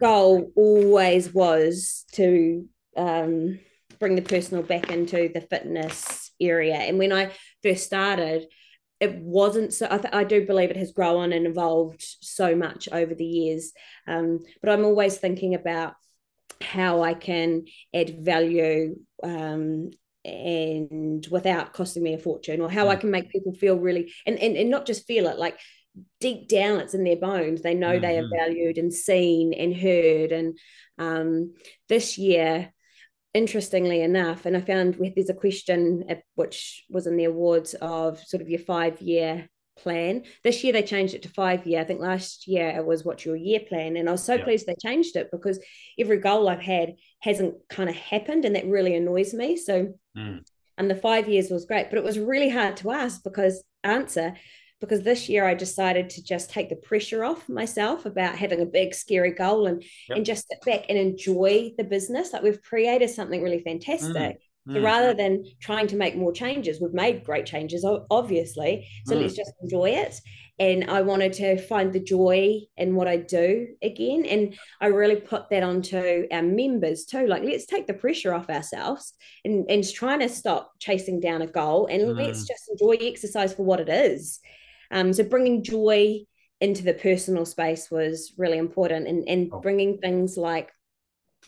[0.00, 2.66] goal always was to
[2.96, 3.58] um
[3.98, 8.46] bring the personal back into the fitness area, and when I first started.
[9.00, 9.88] It wasn't so.
[9.90, 13.72] I, th- I do believe it has grown and evolved so much over the years.
[14.06, 15.94] Um, but I'm always thinking about
[16.60, 19.90] how I can add value um,
[20.24, 23.00] and without costing me a fortune, or how I mm.
[23.00, 25.58] can make people feel really and, and and not just feel it like
[26.20, 27.62] deep down it's in their bones.
[27.62, 28.02] They know mm-hmm.
[28.02, 28.38] they are mm-hmm.
[28.38, 30.32] valued and seen and heard.
[30.32, 30.58] And
[30.98, 31.54] um,
[31.88, 32.72] this year,
[33.34, 38.20] interestingly enough, and I found there's a question at, which was in the awards of
[38.20, 40.24] sort of your five year plan.
[40.44, 41.80] This year they changed it to five year.
[41.80, 43.96] I think last year it was what's your year plan.
[43.96, 44.44] And I was so yeah.
[44.44, 45.58] pleased they changed it because
[45.98, 49.56] every goal I've had hasn't kind of happened and that really annoys me.
[49.56, 50.40] So mm.
[50.78, 54.34] and the five years was great, but it was really hard to ask because answer
[54.80, 58.66] because this year I decided to just take the pressure off myself about having a
[58.66, 60.16] big scary goal and yep.
[60.16, 62.32] and just sit back and enjoy the business.
[62.32, 64.14] Like we've created something really fantastic.
[64.14, 64.38] Mm.
[64.68, 64.84] So mm.
[64.84, 68.86] rather than trying to make more changes, we've made great changes, obviously.
[69.06, 69.22] So mm.
[69.22, 70.20] let's just enjoy it.
[70.58, 74.26] And I wanted to find the joy in what I do again.
[74.26, 77.26] And I really put that onto our members too.
[77.26, 81.46] Like, let's take the pressure off ourselves and, and trying to stop chasing down a
[81.46, 82.16] goal and mm.
[82.16, 84.40] let's just enjoy exercise for what it is.
[84.90, 86.20] Um, so bringing joy
[86.60, 89.60] into the personal space was really important and, and oh.
[89.60, 90.70] bringing things like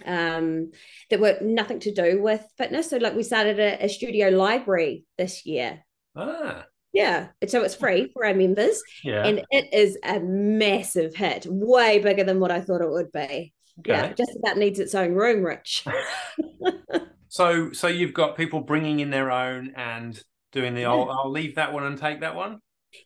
[0.07, 0.71] um,
[1.11, 2.91] that were nothing to do with fitness.
[2.91, 5.85] So, like, we started a, a studio library this year.
[6.17, 6.67] Ah.
[6.93, 7.29] Yeah.
[7.47, 8.83] So it's free for our members.
[9.03, 9.25] Yeah.
[9.25, 13.53] And it is a massive hit, way bigger than what I thought it would be.
[13.79, 13.93] Okay.
[13.93, 14.13] Yeah.
[14.13, 15.87] Just about needs its own room, Rich.
[17.29, 20.21] so so you've got people bringing in their own and
[20.53, 20.91] doing the yeah.
[20.91, 22.59] I'll, I'll leave that one and take that one.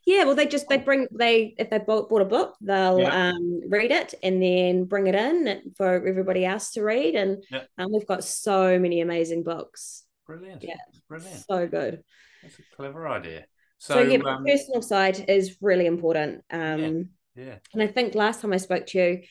[0.04, 3.30] Yeah, well, they just they bring they if they bought, bought a book, they'll yeah.
[3.30, 7.62] um, read it and then bring it in for everybody else to read, and yeah.
[7.78, 10.04] um, we've got so many amazing books.
[10.26, 10.76] Brilliant, yeah,
[11.08, 12.02] brilliant, so good.
[12.42, 13.46] That's a clever idea.
[13.78, 16.42] So, so yeah, um, the personal side is really important.
[16.50, 19.22] Um, yeah, yeah, and I think last time I spoke to you,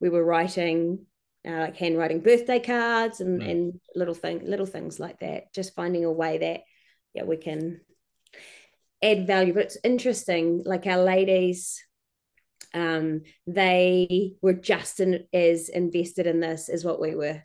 [0.00, 1.06] we were writing
[1.46, 3.50] uh, like handwriting birthday cards and mm.
[3.50, 5.52] and little thing little things like that.
[5.52, 6.60] Just finding a way that
[7.14, 7.80] yeah we can
[9.04, 9.54] add value.
[9.54, 11.82] But it's interesting, like our ladies,
[12.72, 17.42] um, they were just in, as invested in this as what we were.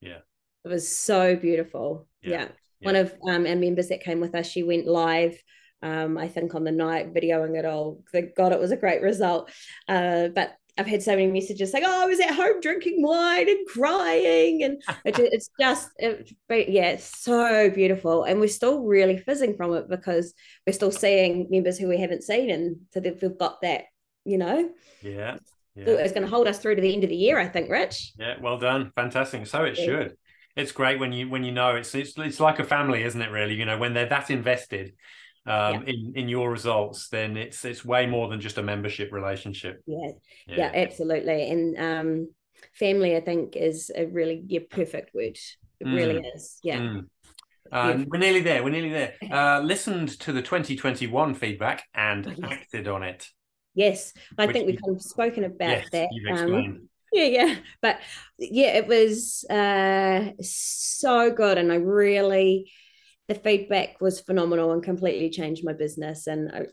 [0.00, 0.18] Yeah.
[0.64, 2.08] It was so beautiful.
[2.22, 2.30] Yeah.
[2.30, 2.48] yeah.
[2.80, 2.86] yeah.
[2.86, 5.40] One of um, our members that came with us, she went live
[5.82, 8.02] um, I think on the night videoing it all.
[8.12, 9.50] Thank God it was a great result.
[9.88, 13.48] Uh, but I've had so many messages saying, "Oh, I was at home drinking wine
[13.48, 19.56] and crying," and it's just, it, yeah, it's so beautiful, and we're still really fizzing
[19.56, 20.34] from it because
[20.66, 23.84] we're still seeing members who we haven't seen, and so we've got that,
[24.24, 24.70] you know.
[25.02, 25.38] Yeah.
[25.76, 25.84] Yeah.
[25.86, 28.12] It's going to hold us through to the end of the year, I think, Rich.
[28.18, 29.46] Yeah, well done, fantastic.
[29.46, 29.84] So it yeah.
[29.84, 30.16] should.
[30.56, 33.30] It's great when you when you know it's it's it's like a family, isn't it?
[33.30, 34.94] Really, you know, when they're that invested,
[35.46, 35.94] um, yeah.
[35.94, 39.82] in in your results, then it's it's way more than just a membership relationship.
[39.86, 40.10] Yeah,
[40.46, 41.50] yeah, yeah absolutely.
[41.50, 42.28] And um,
[42.74, 45.38] family, I think, is a really yeah perfect word.
[45.80, 45.94] It mm.
[45.94, 46.58] really is.
[46.62, 46.78] Yeah.
[46.78, 47.06] Mm.
[47.72, 48.64] Um, we're nearly there.
[48.64, 49.14] We're nearly there.
[49.30, 52.52] Uh, listened to the 2021 feedback and oh, yes.
[52.52, 53.28] acted on it.
[53.74, 56.08] Yes, I Which think we've kind of spoken about yes, that.
[56.10, 56.76] You've explained.
[56.76, 58.00] Um, yeah, yeah, but
[58.38, 62.72] yeah, it was uh, so good, and I really
[63.30, 66.26] the feedback was phenomenal and completely changed my business.
[66.26, 66.66] And I,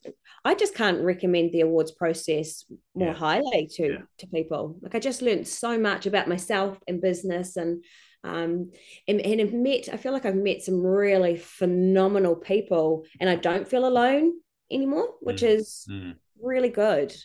[0.43, 2.65] I just can't recommend the awards process
[2.95, 3.13] more yeah.
[3.13, 3.97] highly to yeah.
[4.17, 4.79] to people.
[4.81, 7.83] Like I just learned so much about myself and business and
[8.23, 8.71] um,
[9.07, 13.35] and, and I've met, I feel like I've met some really phenomenal people and I
[13.35, 14.33] don't feel alone
[14.71, 15.49] anymore, which mm.
[15.49, 16.15] is mm.
[16.41, 17.15] really good.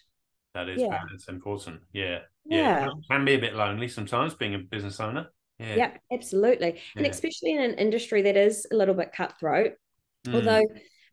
[0.55, 1.01] That is, yeah.
[1.11, 1.81] that's important.
[1.95, 2.19] Yeah.
[2.45, 2.59] Yeah.
[2.59, 2.81] yeah.
[2.81, 5.29] Can, can be a bit lonely sometimes being a business owner.
[5.63, 5.77] Yeah.
[5.77, 6.81] yeah, absolutely.
[6.97, 9.73] And especially in an industry that is a little bit cutthroat.
[10.27, 10.35] Mm.
[10.35, 10.63] Although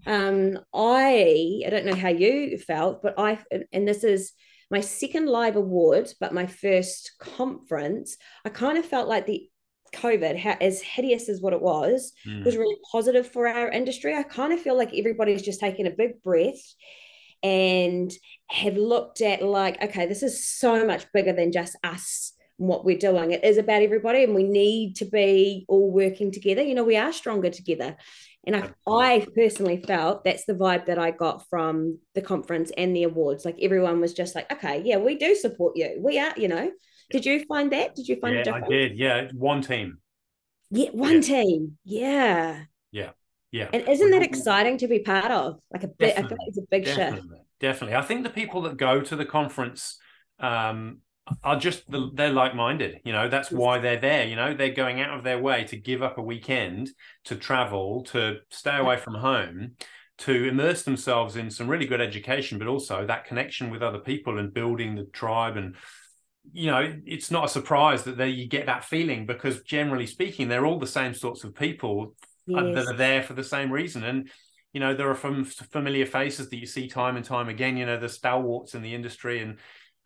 [0.06, 3.40] um, I I don't know how you felt, but I
[3.72, 4.34] and this is
[4.72, 9.50] my second live award, but my first conference, I kind of felt like the
[9.96, 12.46] COVID, how, as hideous as what it was, mm.
[12.46, 14.16] was really positive for our industry.
[14.16, 16.62] I kind of feel like everybody's just taken a big breath
[17.42, 18.12] and
[18.48, 22.98] have looked at like, okay, this is so much bigger than just us what we're
[22.98, 23.32] doing.
[23.32, 26.62] It is about everybody, and we need to be all working together.
[26.62, 27.98] You know, we are stronger together.
[28.45, 32.95] And I, I personally felt that's the vibe that I got from the conference and
[32.95, 33.45] the awards.
[33.45, 35.98] Like everyone was just like, okay, yeah, we do support you.
[36.00, 36.72] We are, you know.
[37.12, 37.95] Did you find that?
[37.95, 38.54] Did you find yeah?
[38.54, 38.98] I did.
[38.98, 39.98] Yeah, one team.
[40.69, 41.22] Yeah, one yeah.
[41.22, 41.78] team.
[41.84, 42.63] Yeah.
[42.91, 43.12] Yeah.
[43.52, 43.69] Yeah.
[43.74, 45.60] And isn't that exciting to be part of?
[45.72, 47.43] Like a bit, I feel like it's a big definitely, shift.
[47.60, 47.95] Definitely.
[47.95, 49.98] I think the people that go to the conference
[50.39, 51.00] um,
[51.44, 55.18] are just they're like-minded you know that's why they're there you know they're going out
[55.18, 56.89] of their way to give up a weekend
[57.24, 59.72] to travel to stay away from home
[60.18, 64.39] to immerse themselves in some really good education but also that connection with other people
[64.39, 65.76] and building the tribe and
[66.52, 70.48] you know it's not a surprise that they, you get that feeling because generally speaking
[70.48, 72.15] they're all the same sorts of people
[72.56, 72.76] uh, yes.
[72.76, 74.04] that are there for the same reason.
[74.04, 74.30] And
[74.74, 77.86] you know there are from familiar faces that you see time and time again you
[77.86, 79.58] know the stalwarts in the industry and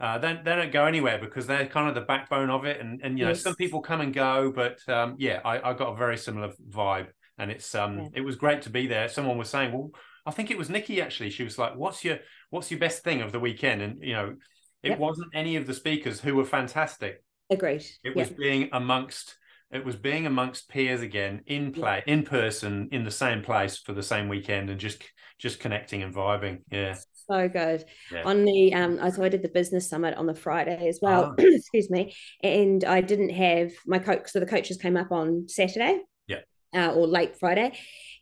[0.03, 2.81] uh, they, they don't go anywhere because they're kind of the backbone of it.
[2.81, 3.41] And and you know, yes.
[3.41, 7.07] some people come and go, but um, yeah, I, I got a very similar vibe,
[7.37, 8.07] and it's um yeah.
[8.15, 9.07] it was great to be there.
[9.07, 9.91] Someone was saying, well,
[10.25, 11.29] I think it was Nikki actually.
[11.29, 14.35] She was like, "What's your what's your best thing of the weekend?" And you know,
[14.83, 14.99] it yep.
[14.99, 17.23] wasn't any of the speakers who were fantastic.
[17.49, 17.85] Agreed.
[18.03, 19.37] It was being amongst
[19.71, 23.93] it was being amongst peers again in play in person in the same place for
[23.93, 25.01] the same weekend and just
[25.39, 26.95] just connecting and vibing yeah
[27.29, 28.23] so good yeah.
[28.23, 31.43] on the um so i did the business summit on the friday as well oh.
[31.43, 36.01] excuse me and i didn't have my coach so the coaches came up on saturday
[36.27, 36.39] yeah
[36.75, 37.71] uh, or late friday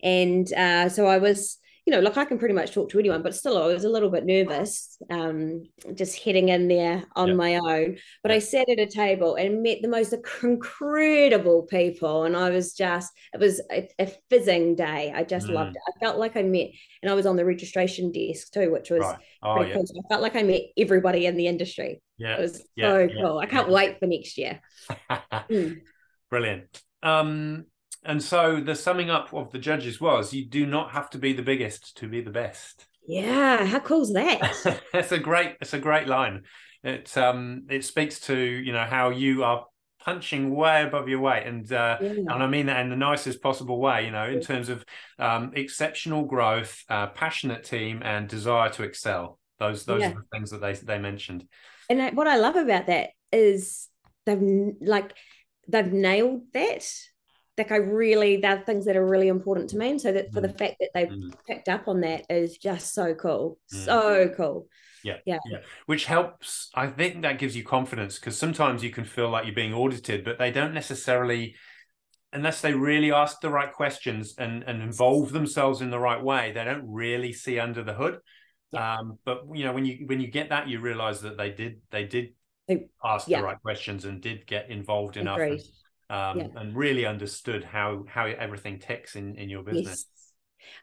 [0.03, 3.23] and uh so i was you know, like I can pretty much talk to anyone,
[3.23, 5.63] but still I was a little bit nervous, um,
[5.95, 7.33] just heading in there on yeah.
[7.33, 7.97] my own.
[8.21, 8.35] But yeah.
[8.35, 10.13] I sat at a table and met the most
[10.43, 15.11] incredible people, and I was just, it was a, a fizzing day.
[15.15, 15.53] I just mm.
[15.53, 15.81] loved it.
[15.87, 16.69] I felt like I met,
[17.01, 19.17] and I was on the registration desk too, which was right.
[19.41, 19.75] oh, pretty yeah.
[19.77, 19.87] cool.
[19.87, 22.01] So I felt like I met everybody in the industry.
[22.17, 23.39] Yeah, it was so cool.
[23.39, 24.61] I can't wait for next year.
[25.11, 25.81] mm.
[26.29, 26.81] Brilliant.
[27.01, 27.65] Um,
[28.03, 31.33] and so the summing up of the judges was you do not have to be
[31.33, 32.87] the biggest to be the best.
[33.07, 34.81] Yeah, how cool is that?
[34.93, 36.43] it's a great it's a great line.
[36.83, 39.65] It um it speaks to, you know, how you are
[39.99, 42.09] punching way above your weight and uh, yeah.
[42.09, 44.83] and I mean that in the nicest possible way, you know, in terms of
[45.19, 49.39] um, exceptional growth, uh, passionate team and desire to excel.
[49.59, 50.09] Those those yeah.
[50.09, 51.47] are the things that they they mentioned.
[51.89, 53.87] And I, what I love about that is
[54.25, 55.13] they've like
[55.67, 56.91] they've nailed that
[57.61, 59.91] like I really they're things that are really important to me.
[59.91, 60.43] And so that for mm.
[60.43, 61.33] the fact that they've mm.
[61.47, 63.59] picked up on that is just so cool.
[63.73, 63.85] Mm.
[63.85, 64.67] So cool.
[65.03, 65.37] Yeah, yeah.
[65.45, 65.59] Yeah.
[65.85, 66.69] Which helps.
[66.73, 70.23] I think that gives you confidence because sometimes you can feel like you're being audited,
[70.23, 71.55] but they don't necessarily
[72.33, 76.53] unless they really ask the right questions and, and involve themselves in the right way,
[76.53, 78.19] they don't really see under the hood.
[78.71, 78.95] Yeah.
[78.95, 81.81] Um, but you know, when you when you get that, you realize that they did
[81.91, 82.29] they did
[83.03, 83.39] ask yeah.
[83.39, 85.39] the right questions and did get involved enough.
[86.11, 86.47] Um, yeah.
[86.57, 89.87] and really understood how how everything ticks in in your business.
[89.87, 90.05] Yes.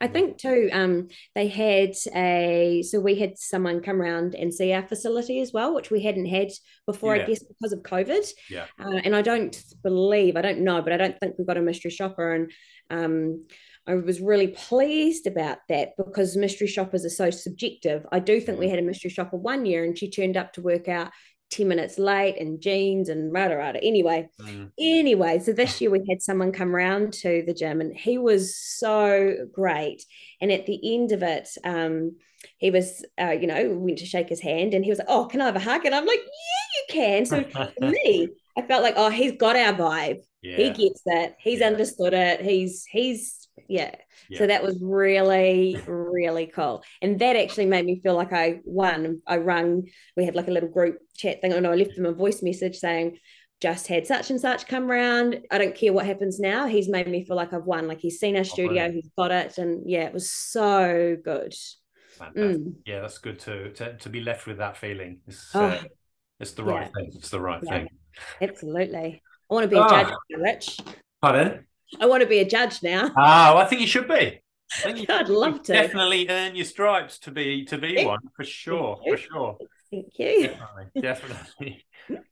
[0.00, 4.72] I think too, um, they had a so we had someone come around and see
[4.72, 6.48] our facility as well, which we hadn't had
[6.86, 7.22] before, yeah.
[7.22, 8.28] I guess, because of COVID.
[8.50, 8.66] Yeah.
[8.80, 11.62] Uh, and I don't believe, I don't know, but I don't think we've got a
[11.62, 12.34] mystery shopper.
[12.34, 12.50] And
[12.90, 13.46] um,
[13.86, 18.04] I was really pleased about that because mystery shoppers are so subjective.
[18.12, 18.70] I do think we mm.
[18.70, 21.10] had a mystery shopper one year and she turned up to work out
[21.50, 23.82] 10 minutes late and jeans and rada rada.
[23.82, 24.70] Anyway, mm.
[24.78, 28.56] anyway, so this year we had someone come round to the gym and he was
[28.56, 30.04] so great.
[30.40, 32.16] And at the end of it, um,
[32.58, 35.24] he was, uh, you know, went to shake his hand and he was like, Oh,
[35.24, 35.84] can I have a hug?
[35.86, 37.26] And I'm like, Yeah, you can.
[37.26, 40.20] So for me, I felt like, Oh, he's got our vibe.
[40.42, 40.56] Yeah.
[40.56, 41.34] He gets it.
[41.40, 41.66] He's yeah.
[41.66, 42.42] understood it.
[42.42, 43.94] He's, he's, yeah.
[44.28, 44.38] yeah.
[44.38, 46.82] So that was really, really cool.
[47.02, 49.20] And that actually made me feel like I won.
[49.26, 49.84] I rung,
[50.16, 51.52] we had like a little group chat thing.
[51.52, 53.18] And I left them a voice message saying,
[53.60, 55.40] just had such and such come round.
[55.50, 56.66] I don't care what happens now.
[56.66, 57.88] He's made me feel like I've won.
[57.88, 59.58] Like he's seen our studio, oh, he's got it.
[59.58, 61.54] And yeah, it was so good.
[62.36, 62.74] Mm.
[62.86, 65.20] Yeah, that's good to, to to be left with that feeling.
[65.26, 65.82] It's, oh, uh,
[66.40, 66.92] it's the right yeah.
[66.94, 67.12] thing.
[67.14, 67.70] It's the right yeah.
[67.70, 67.88] thing.
[68.40, 69.22] Absolutely.
[69.50, 69.88] I want to be a oh.
[69.88, 70.78] judge, Rich.
[71.22, 71.66] Pardon?
[72.00, 73.10] I want to be a judge now.
[73.16, 74.40] Oh, I think you should be.
[74.72, 75.72] Think I'd love to.
[75.72, 79.00] Definitely earn your stripes to be to be one for sure.
[79.08, 79.56] For sure.
[79.90, 80.48] Thank you.
[80.48, 81.00] Definitely.
[81.00, 81.84] Definitely.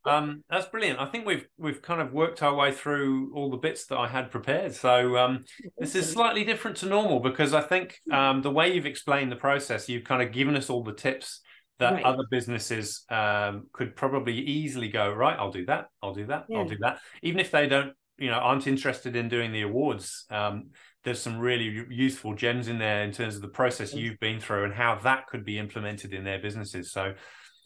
[0.05, 1.01] um, that's brilliant.
[1.01, 4.09] I think we've we've kind of worked our way through all the bits that I
[4.09, 4.75] had prepared.
[4.75, 5.45] So um,
[5.79, 9.37] this is slightly different to normal because I think um, the way you've explained the
[9.37, 11.41] process, you've kind of given us all the tips
[11.79, 12.05] that right.
[12.05, 16.59] other businesses um, could probably easily go right i'll do that i'll do that yeah.
[16.59, 20.25] i'll do that even if they don't you know aren't interested in doing the awards.
[20.31, 20.71] Um,
[21.05, 24.65] there's some really useful gems in there in terms of the process you've been through
[24.65, 26.91] and how that could be implemented in their businesses.
[26.91, 27.15] So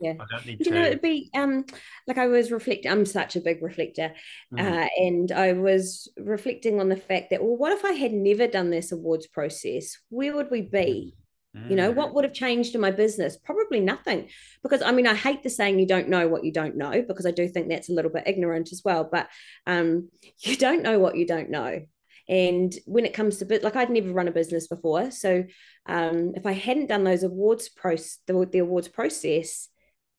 [0.00, 0.14] yeah.
[0.18, 0.70] I don't need you to...
[0.70, 1.64] know it'd be um
[2.06, 4.14] like i was reflecting i'm such a big reflector
[4.50, 4.58] mm.
[4.58, 8.46] uh, and i was reflecting on the fact that well what if i had never
[8.46, 9.98] done this awards process?
[10.08, 11.14] Where would we be
[11.52, 12.14] you know, what mm.
[12.14, 13.36] would have changed in my business?
[13.36, 14.28] Probably nothing.
[14.62, 17.26] Because I mean, I hate the saying you don't know what you don't know, because
[17.26, 19.08] I do think that's a little bit ignorant as well.
[19.10, 19.28] But
[19.66, 21.80] um, you don't know what you don't know.
[22.28, 25.10] And when it comes to bit, like I'd never run a business before.
[25.10, 25.44] So
[25.86, 29.68] um, if I hadn't done those awards process, the, the awards process,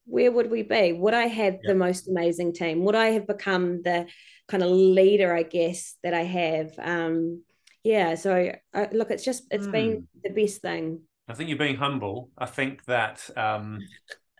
[0.05, 0.91] where would we be?
[0.91, 2.83] Would I have the most amazing team?
[2.83, 4.07] Would I have become the
[4.49, 6.73] kind of leader, I guess, that I have?
[6.77, 7.43] Um,
[7.85, 8.15] yeah.
[8.15, 9.71] So uh, look, it's just, it's mm.
[9.71, 11.03] been the best thing.
[11.31, 12.29] I think you're being humble.
[12.37, 13.79] I think that um,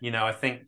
[0.00, 0.62] you know, I think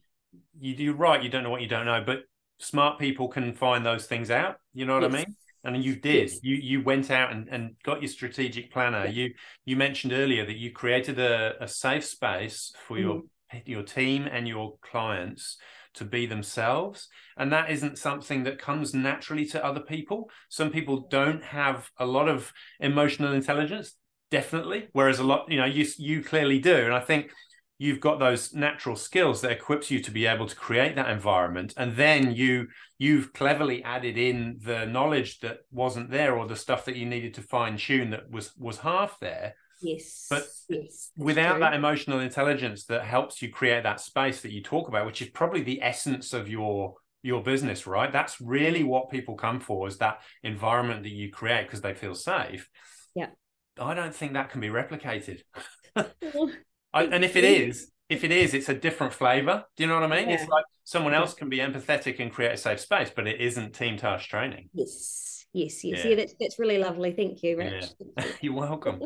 [0.58, 1.22] you're right.
[1.22, 2.20] You don't know what you don't know, but
[2.58, 4.56] smart people can find those things out.
[4.72, 5.12] You know what yes.
[5.12, 5.36] I mean?
[5.64, 6.30] And you did.
[6.30, 6.40] Yes.
[6.42, 9.06] You you went out and, and got your strategic planner.
[9.06, 9.34] You
[9.64, 13.04] you mentioned earlier that you created a, a safe space for mm-hmm.
[13.04, 13.22] your
[13.66, 15.58] your team and your clients
[15.94, 21.06] to be themselves and that isn't something that comes naturally to other people some people
[21.08, 23.94] don't have a lot of emotional intelligence
[24.34, 24.88] definitely.
[24.92, 27.30] Whereas a lot, you know, you you clearly do, and I think
[27.78, 31.72] you've got those natural skills that equips you to be able to create that environment.
[31.76, 32.66] And then you
[32.98, 37.34] you've cleverly added in the knowledge that wasn't there or the stuff that you needed
[37.34, 39.54] to fine tune that was was half there.
[39.80, 40.26] Yes.
[40.28, 44.88] But yes, without that emotional intelligence that helps you create that space that you talk
[44.88, 48.10] about which is probably the essence of your your business right?
[48.12, 52.16] That's really what people come for is that environment that you create because they feel
[52.16, 52.68] safe.
[53.14, 53.30] Yeah
[53.78, 55.42] I don't think that can be replicated.
[55.96, 59.64] I, and if it is, if it is, it's a different flavor.
[59.76, 60.28] Do you know what I mean?
[60.28, 60.36] Yeah.
[60.36, 63.74] It's like someone else can be empathetic and create a safe space, but it isn't
[63.74, 64.68] Team Tash Training.
[64.72, 66.04] Yes, yes, yes.
[66.04, 67.12] Yeah, yeah that's that's really lovely.
[67.12, 67.86] Thank you, Rich.
[68.18, 68.24] Yeah.
[68.40, 69.00] You're welcome.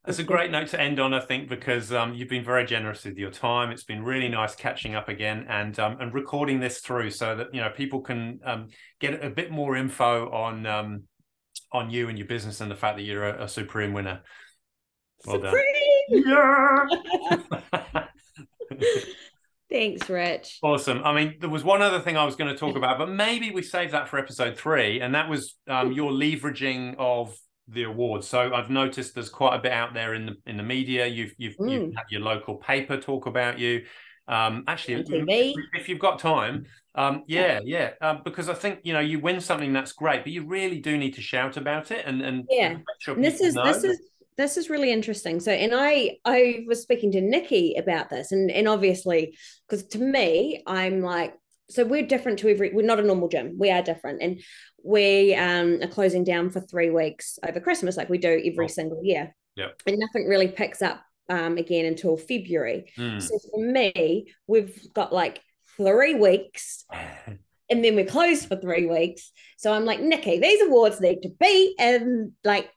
[0.05, 3.05] That's a great note to end on, I think, because um, you've been very generous
[3.05, 3.71] with your time.
[3.71, 7.47] It's been really nice catching up again and um, and recording this through so that
[7.55, 8.67] you know people can um,
[8.99, 11.03] get a bit more info on um,
[11.75, 14.21] on you and your business and the fact that you're a, a supreme winner.
[15.25, 16.23] Well supreme!
[16.23, 16.89] done.
[17.73, 18.05] Yeah.
[19.69, 20.59] Thanks, Rich.
[20.61, 21.01] Awesome.
[21.03, 23.51] I mean, there was one other thing I was going to talk about, but maybe
[23.51, 27.35] we save that for episode three, and that was um, your leveraging of
[27.67, 28.27] the awards.
[28.27, 31.07] So I've noticed there's quite a bit out there in the in the media.
[31.07, 31.71] You've you've, mm.
[31.71, 33.83] you've had your local paper talk about you.
[34.27, 35.03] Um, actually,
[35.73, 39.39] if you've got time, um, yeah, yeah, um, because I think you know you win
[39.41, 42.77] something that's great, but you really do need to shout about it and and yeah.
[42.99, 43.65] Sure and this is know.
[43.65, 43.99] this is
[44.37, 45.39] this is really interesting.
[45.39, 49.99] So, and I I was speaking to Nikki about this, and and obviously because to
[49.99, 51.35] me, I'm like
[51.69, 54.41] so we're different to every we're not a normal gym we are different and
[54.83, 58.67] we um, are closing down for three weeks over christmas like we do every oh.
[58.67, 63.21] single year yeah and nothing really picks up um, again until february mm.
[63.21, 65.41] so for me we've got like
[65.77, 66.85] three weeks
[67.69, 69.31] and then we're closed for three weeks.
[69.57, 72.69] So I'm like, Nikki, these awards need to be in like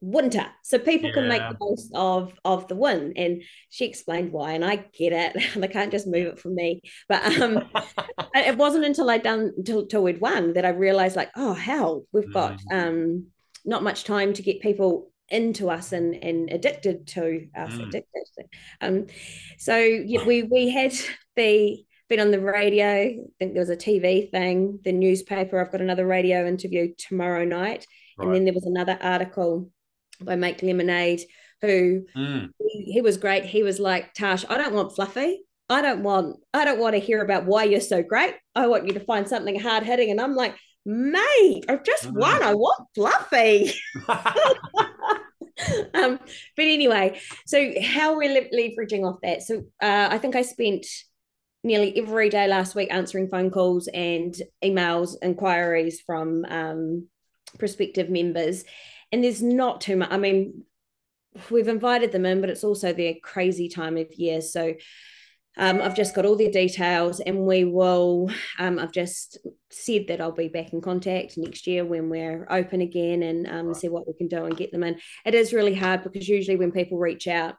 [0.00, 1.14] winter so people yeah.
[1.14, 5.14] can make the most of of the win and she explained why and i get
[5.14, 7.62] it they can't just move it from me but um
[8.34, 12.04] it wasn't until i'd done until, until we'd won that i realized like oh hell
[12.12, 12.86] we've got mm.
[12.86, 13.26] um
[13.64, 17.88] not much time to get people into us and and addicted to us mm.
[17.88, 18.24] addicted
[18.80, 19.06] um
[19.58, 20.92] so yeah, we we had
[21.36, 25.72] the been on the radio i think there was a tv thing the newspaper i've
[25.72, 27.86] got another radio interview tomorrow night
[28.18, 28.26] right.
[28.26, 29.70] and then there was another article
[30.20, 31.22] by make lemonade
[31.62, 32.50] who mm.
[32.58, 36.36] he, he was great he was like tash i don't want fluffy I don't want
[36.52, 38.34] I don't want to hear about why you're so great.
[38.54, 40.10] I want you to find something hard hitting.
[40.10, 42.14] And I'm like, mate, I've just mm.
[42.14, 42.42] won.
[42.42, 43.72] I want fluffy.
[45.94, 46.18] um,
[46.56, 49.42] but anyway, so how we're leveraging off that.
[49.42, 50.86] So uh, I think I spent
[51.62, 57.08] nearly every day last week answering phone calls and emails, inquiries from um,
[57.58, 58.64] prospective members.
[59.10, 60.10] And there's not too much.
[60.10, 60.64] I mean,
[61.50, 64.40] we've invited them in, but it's also their crazy time of year.
[64.40, 64.74] So
[65.56, 68.30] um, I've just got all their details, and we will.
[68.58, 69.38] Um, I've just
[69.70, 73.66] said that I'll be back in contact next year when we're open again and um,
[73.68, 73.76] right.
[73.76, 74.98] see what we can do and get them in.
[75.24, 77.54] It is really hard because usually when people reach out,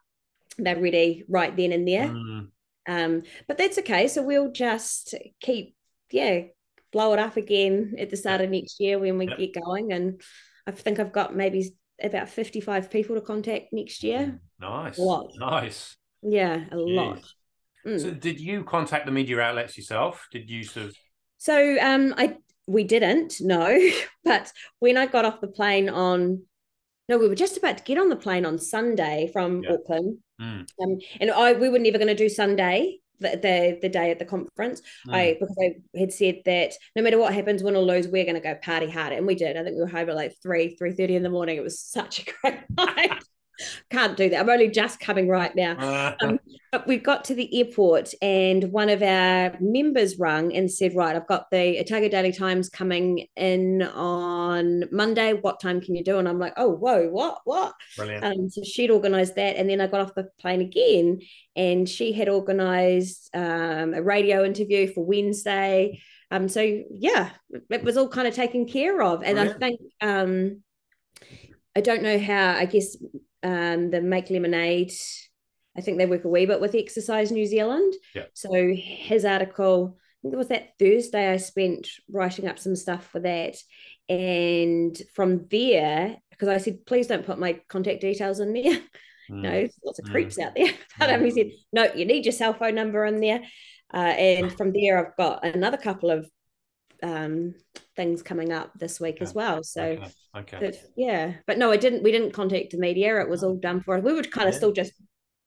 [0.57, 2.07] they're ready right then and there.
[2.07, 2.47] Mm.
[2.87, 4.07] Um, but that's okay.
[4.07, 5.75] So we'll just keep,
[6.11, 6.41] yeah,
[6.91, 9.91] blow it up again at the start of next year when we get going.
[9.91, 10.21] And
[10.67, 14.39] I think I've got maybe about 55 people to contact next year.
[14.59, 14.97] Nice.
[14.97, 15.31] A lot.
[15.37, 15.95] Nice.
[16.21, 16.95] Yeah, a Jeez.
[16.95, 17.23] lot.
[17.85, 18.01] Mm.
[18.01, 20.27] So did you contact the media outlets yourself?
[20.31, 20.95] Did you sort of
[21.37, 23.79] So um I we didn't, no.
[24.23, 26.43] But when I got off the plane on
[27.07, 29.73] no, we were just about to get on the plane on Sunday from yeah.
[29.73, 30.17] Auckland.
[30.41, 30.67] Mm.
[30.81, 34.19] Um, and I we were never going to do Sunday the, the, the day at
[34.19, 34.81] the conference.
[35.07, 35.13] Mm.
[35.13, 38.35] I because I had said that no matter what happens, win or lose, we're going
[38.35, 39.57] to go party hard, and we did.
[39.57, 41.57] I think we were home at like three three thirty in the morning.
[41.57, 43.23] It was such a great night.
[43.89, 44.39] Can't do that.
[44.39, 46.13] I'm only just coming right now.
[46.21, 46.39] Um,
[46.71, 51.15] but we got to the airport and one of our members rung and said, Right,
[51.15, 55.33] I've got the Otago Daily Times coming in on Monday.
[55.33, 56.17] What time can you do?
[56.17, 57.39] And I'm like, Oh, whoa, what?
[57.43, 57.73] What?
[57.97, 58.23] Brilliant.
[58.23, 59.55] Um, so she'd organized that.
[59.57, 61.21] And then I got off the plane again
[61.55, 66.01] and she had organized um, a radio interview for Wednesday.
[66.31, 67.31] Um, so yeah,
[67.69, 69.23] it was all kind of taken care of.
[69.23, 69.55] And Brilliant.
[69.55, 70.63] I think um
[71.75, 72.95] I don't know how, I guess
[73.45, 74.91] um, the Make Lemonade.
[75.77, 77.93] I think they work a wee bit with Exercise New Zealand.
[78.13, 78.25] Yeah.
[78.33, 83.05] So his article, I think it was that Thursday, I spent writing up some stuff
[83.07, 83.55] for that.
[84.09, 88.79] And from there, because I said, please don't put my contact details in there.
[89.27, 89.41] Mm.
[89.41, 90.45] no, lots of creeps mm.
[90.45, 90.71] out there.
[90.99, 93.41] But um, he said, no, you need your cell phone number in there.
[93.91, 96.29] Uh, and from there, I've got another couple of
[97.03, 97.55] um,
[97.95, 99.63] things coming up this week as well.
[99.63, 100.11] So, okay.
[100.37, 100.57] okay.
[100.59, 102.03] But, yeah, but no, I didn't.
[102.03, 103.21] We didn't contact the media.
[103.21, 104.03] It was all done for us.
[104.03, 104.57] We were kind of yeah.
[104.57, 104.93] still just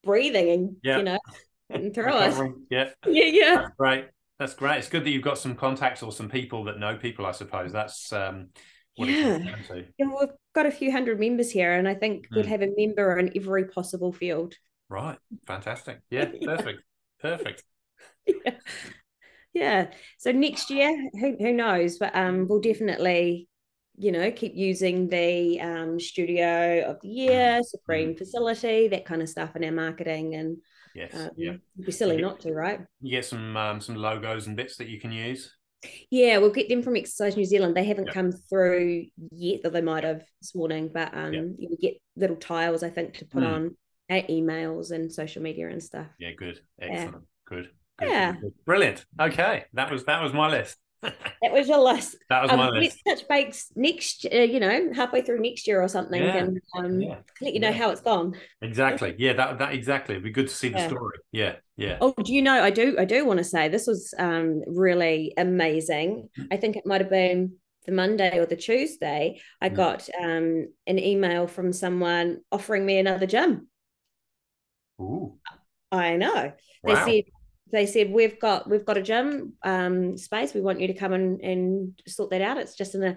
[0.05, 0.99] breathing and yeah.
[0.99, 1.19] you know,
[1.71, 2.41] and through us.
[2.71, 3.55] Yeah, yeah, yeah.
[3.57, 4.07] That's great.
[4.39, 4.79] That's great.
[4.79, 7.27] It's good that you've got some contacts or some people that know people.
[7.27, 8.49] I suppose that's um,
[8.97, 9.39] yeah.
[9.39, 9.87] yeah.
[9.99, 12.37] We've got a few hundred members here, and I think mm.
[12.37, 14.55] we'd have a member in every possible field.
[14.89, 15.19] Right.
[15.47, 16.01] Fantastic.
[16.11, 16.31] Yeah.
[16.41, 16.57] yeah.
[16.57, 16.83] Perfect.
[17.21, 17.63] Perfect.
[18.27, 18.53] Yeah
[19.55, 19.87] yeah
[20.19, 23.49] so next year who, who knows but um we'll definitely
[23.99, 27.65] you know keep using the um, studio of the year mm.
[27.65, 28.19] supreme mm.
[28.19, 30.57] facility that kind of stuff in our marketing and
[30.95, 33.97] yes um, yeah it'd be silly get, not to right you get some um, some
[33.97, 35.53] logos and bits that you can use
[36.11, 38.15] yeah we'll get them from exercise new zealand they haven't yep.
[38.15, 41.45] come through yet though they might have this morning but um yep.
[41.59, 43.53] you get little tiles i think to put mm.
[43.53, 43.77] on
[44.11, 47.19] our emails and social media and stuff yeah good excellent yeah.
[47.47, 47.71] good
[48.01, 48.35] yeah.
[48.65, 49.05] Brilliant.
[49.21, 49.65] Okay.
[49.75, 50.77] That was that was my list.
[51.03, 52.17] that was your list.
[52.29, 52.99] That was um, my list.
[53.07, 56.37] Let's touch base next, uh, you know, halfway through next year or something, yeah.
[56.37, 57.19] and um, yeah.
[57.41, 57.77] let you know yeah.
[57.77, 58.35] how it's gone.
[58.63, 59.15] Exactly.
[59.17, 59.35] Yeah.
[59.35, 60.15] That that exactly.
[60.15, 61.19] It'd be good to see the story.
[61.31, 61.57] Yeah.
[61.77, 61.99] Yeah.
[62.01, 62.63] Oh, do you know?
[62.63, 62.97] I do.
[62.99, 66.29] I do want to say this was um really amazing.
[66.39, 66.49] Mm.
[66.51, 67.55] I think it might have been
[67.87, 69.41] the Monday or the Tuesday.
[69.61, 69.77] I mm.
[69.77, 73.69] got um an email from someone offering me another gym.
[75.01, 75.39] Ooh.
[75.93, 76.53] I know.
[76.85, 77.07] They wow.
[77.07, 77.25] said
[77.71, 80.55] they said we've got we've got a gym um, space.
[80.55, 82.59] We want you to come and and sort that out.
[82.59, 83.17] It's just in a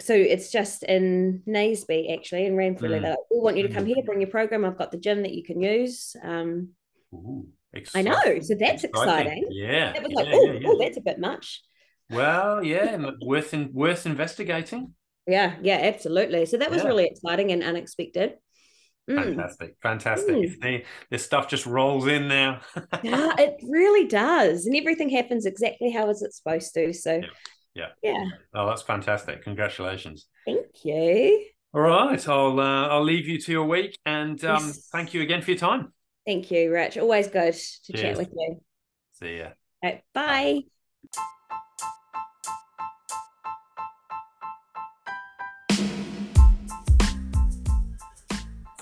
[0.00, 3.00] so it's just in Naseby actually in Ranfurly.
[3.00, 3.02] Mm.
[3.02, 4.64] Like, we want you to come here, bring your program.
[4.64, 6.16] I've got the gym that you can use.
[6.22, 6.70] Um,
[7.14, 7.46] Ooh,
[7.94, 9.32] I know, so that's exciting.
[9.32, 9.48] exciting.
[9.50, 10.68] Yeah, it was like, oh, yeah, yeah.
[10.68, 11.62] oh, that's a bit much.
[12.10, 14.94] Well, yeah, worth in, worth investigating.
[15.26, 16.46] Yeah, yeah, absolutely.
[16.46, 18.34] So that was really exciting and unexpected.
[19.08, 19.22] Mm.
[19.22, 20.34] Fantastic, fantastic.
[20.34, 20.84] Mm.
[21.10, 22.60] This stuff just rolls in now.
[23.02, 26.92] yeah, it really does, and everything happens exactly how is it supposed to.
[26.94, 27.20] So,
[27.74, 28.12] yeah, yeah.
[28.12, 28.24] yeah.
[28.54, 29.42] Oh, that's fantastic!
[29.44, 30.26] Congratulations.
[30.46, 31.44] Thank you.
[31.74, 34.88] All right, I'll uh, I'll leave you to your week, and um, yes.
[34.90, 35.92] thank you again for your time.
[36.24, 36.96] Thank you, Rich.
[36.96, 38.00] Always good to Cheers.
[38.00, 38.60] chat with you.
[39.20, 39.48] See ya.
[39.82, 40.62] Right, bye.
[41.12, 41.20] bye.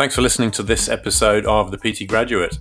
[0.02, 2.58] Thanks for listening to this episode of The PT Graduate.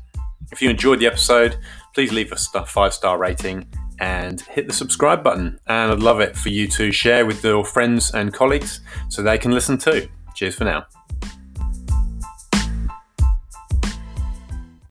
[0.51, 1.57] If you enjoyed the episode,
[1.95, 3.65] please leave us a five star rating
[3.99, 5.59] and hit the subscribe button.
[5.65, 9.39] And I'd love it for you to share with your friends and colleagues so they
[9.39, 10.07] can listen too.
[10.35, 10.85] Cheers for now.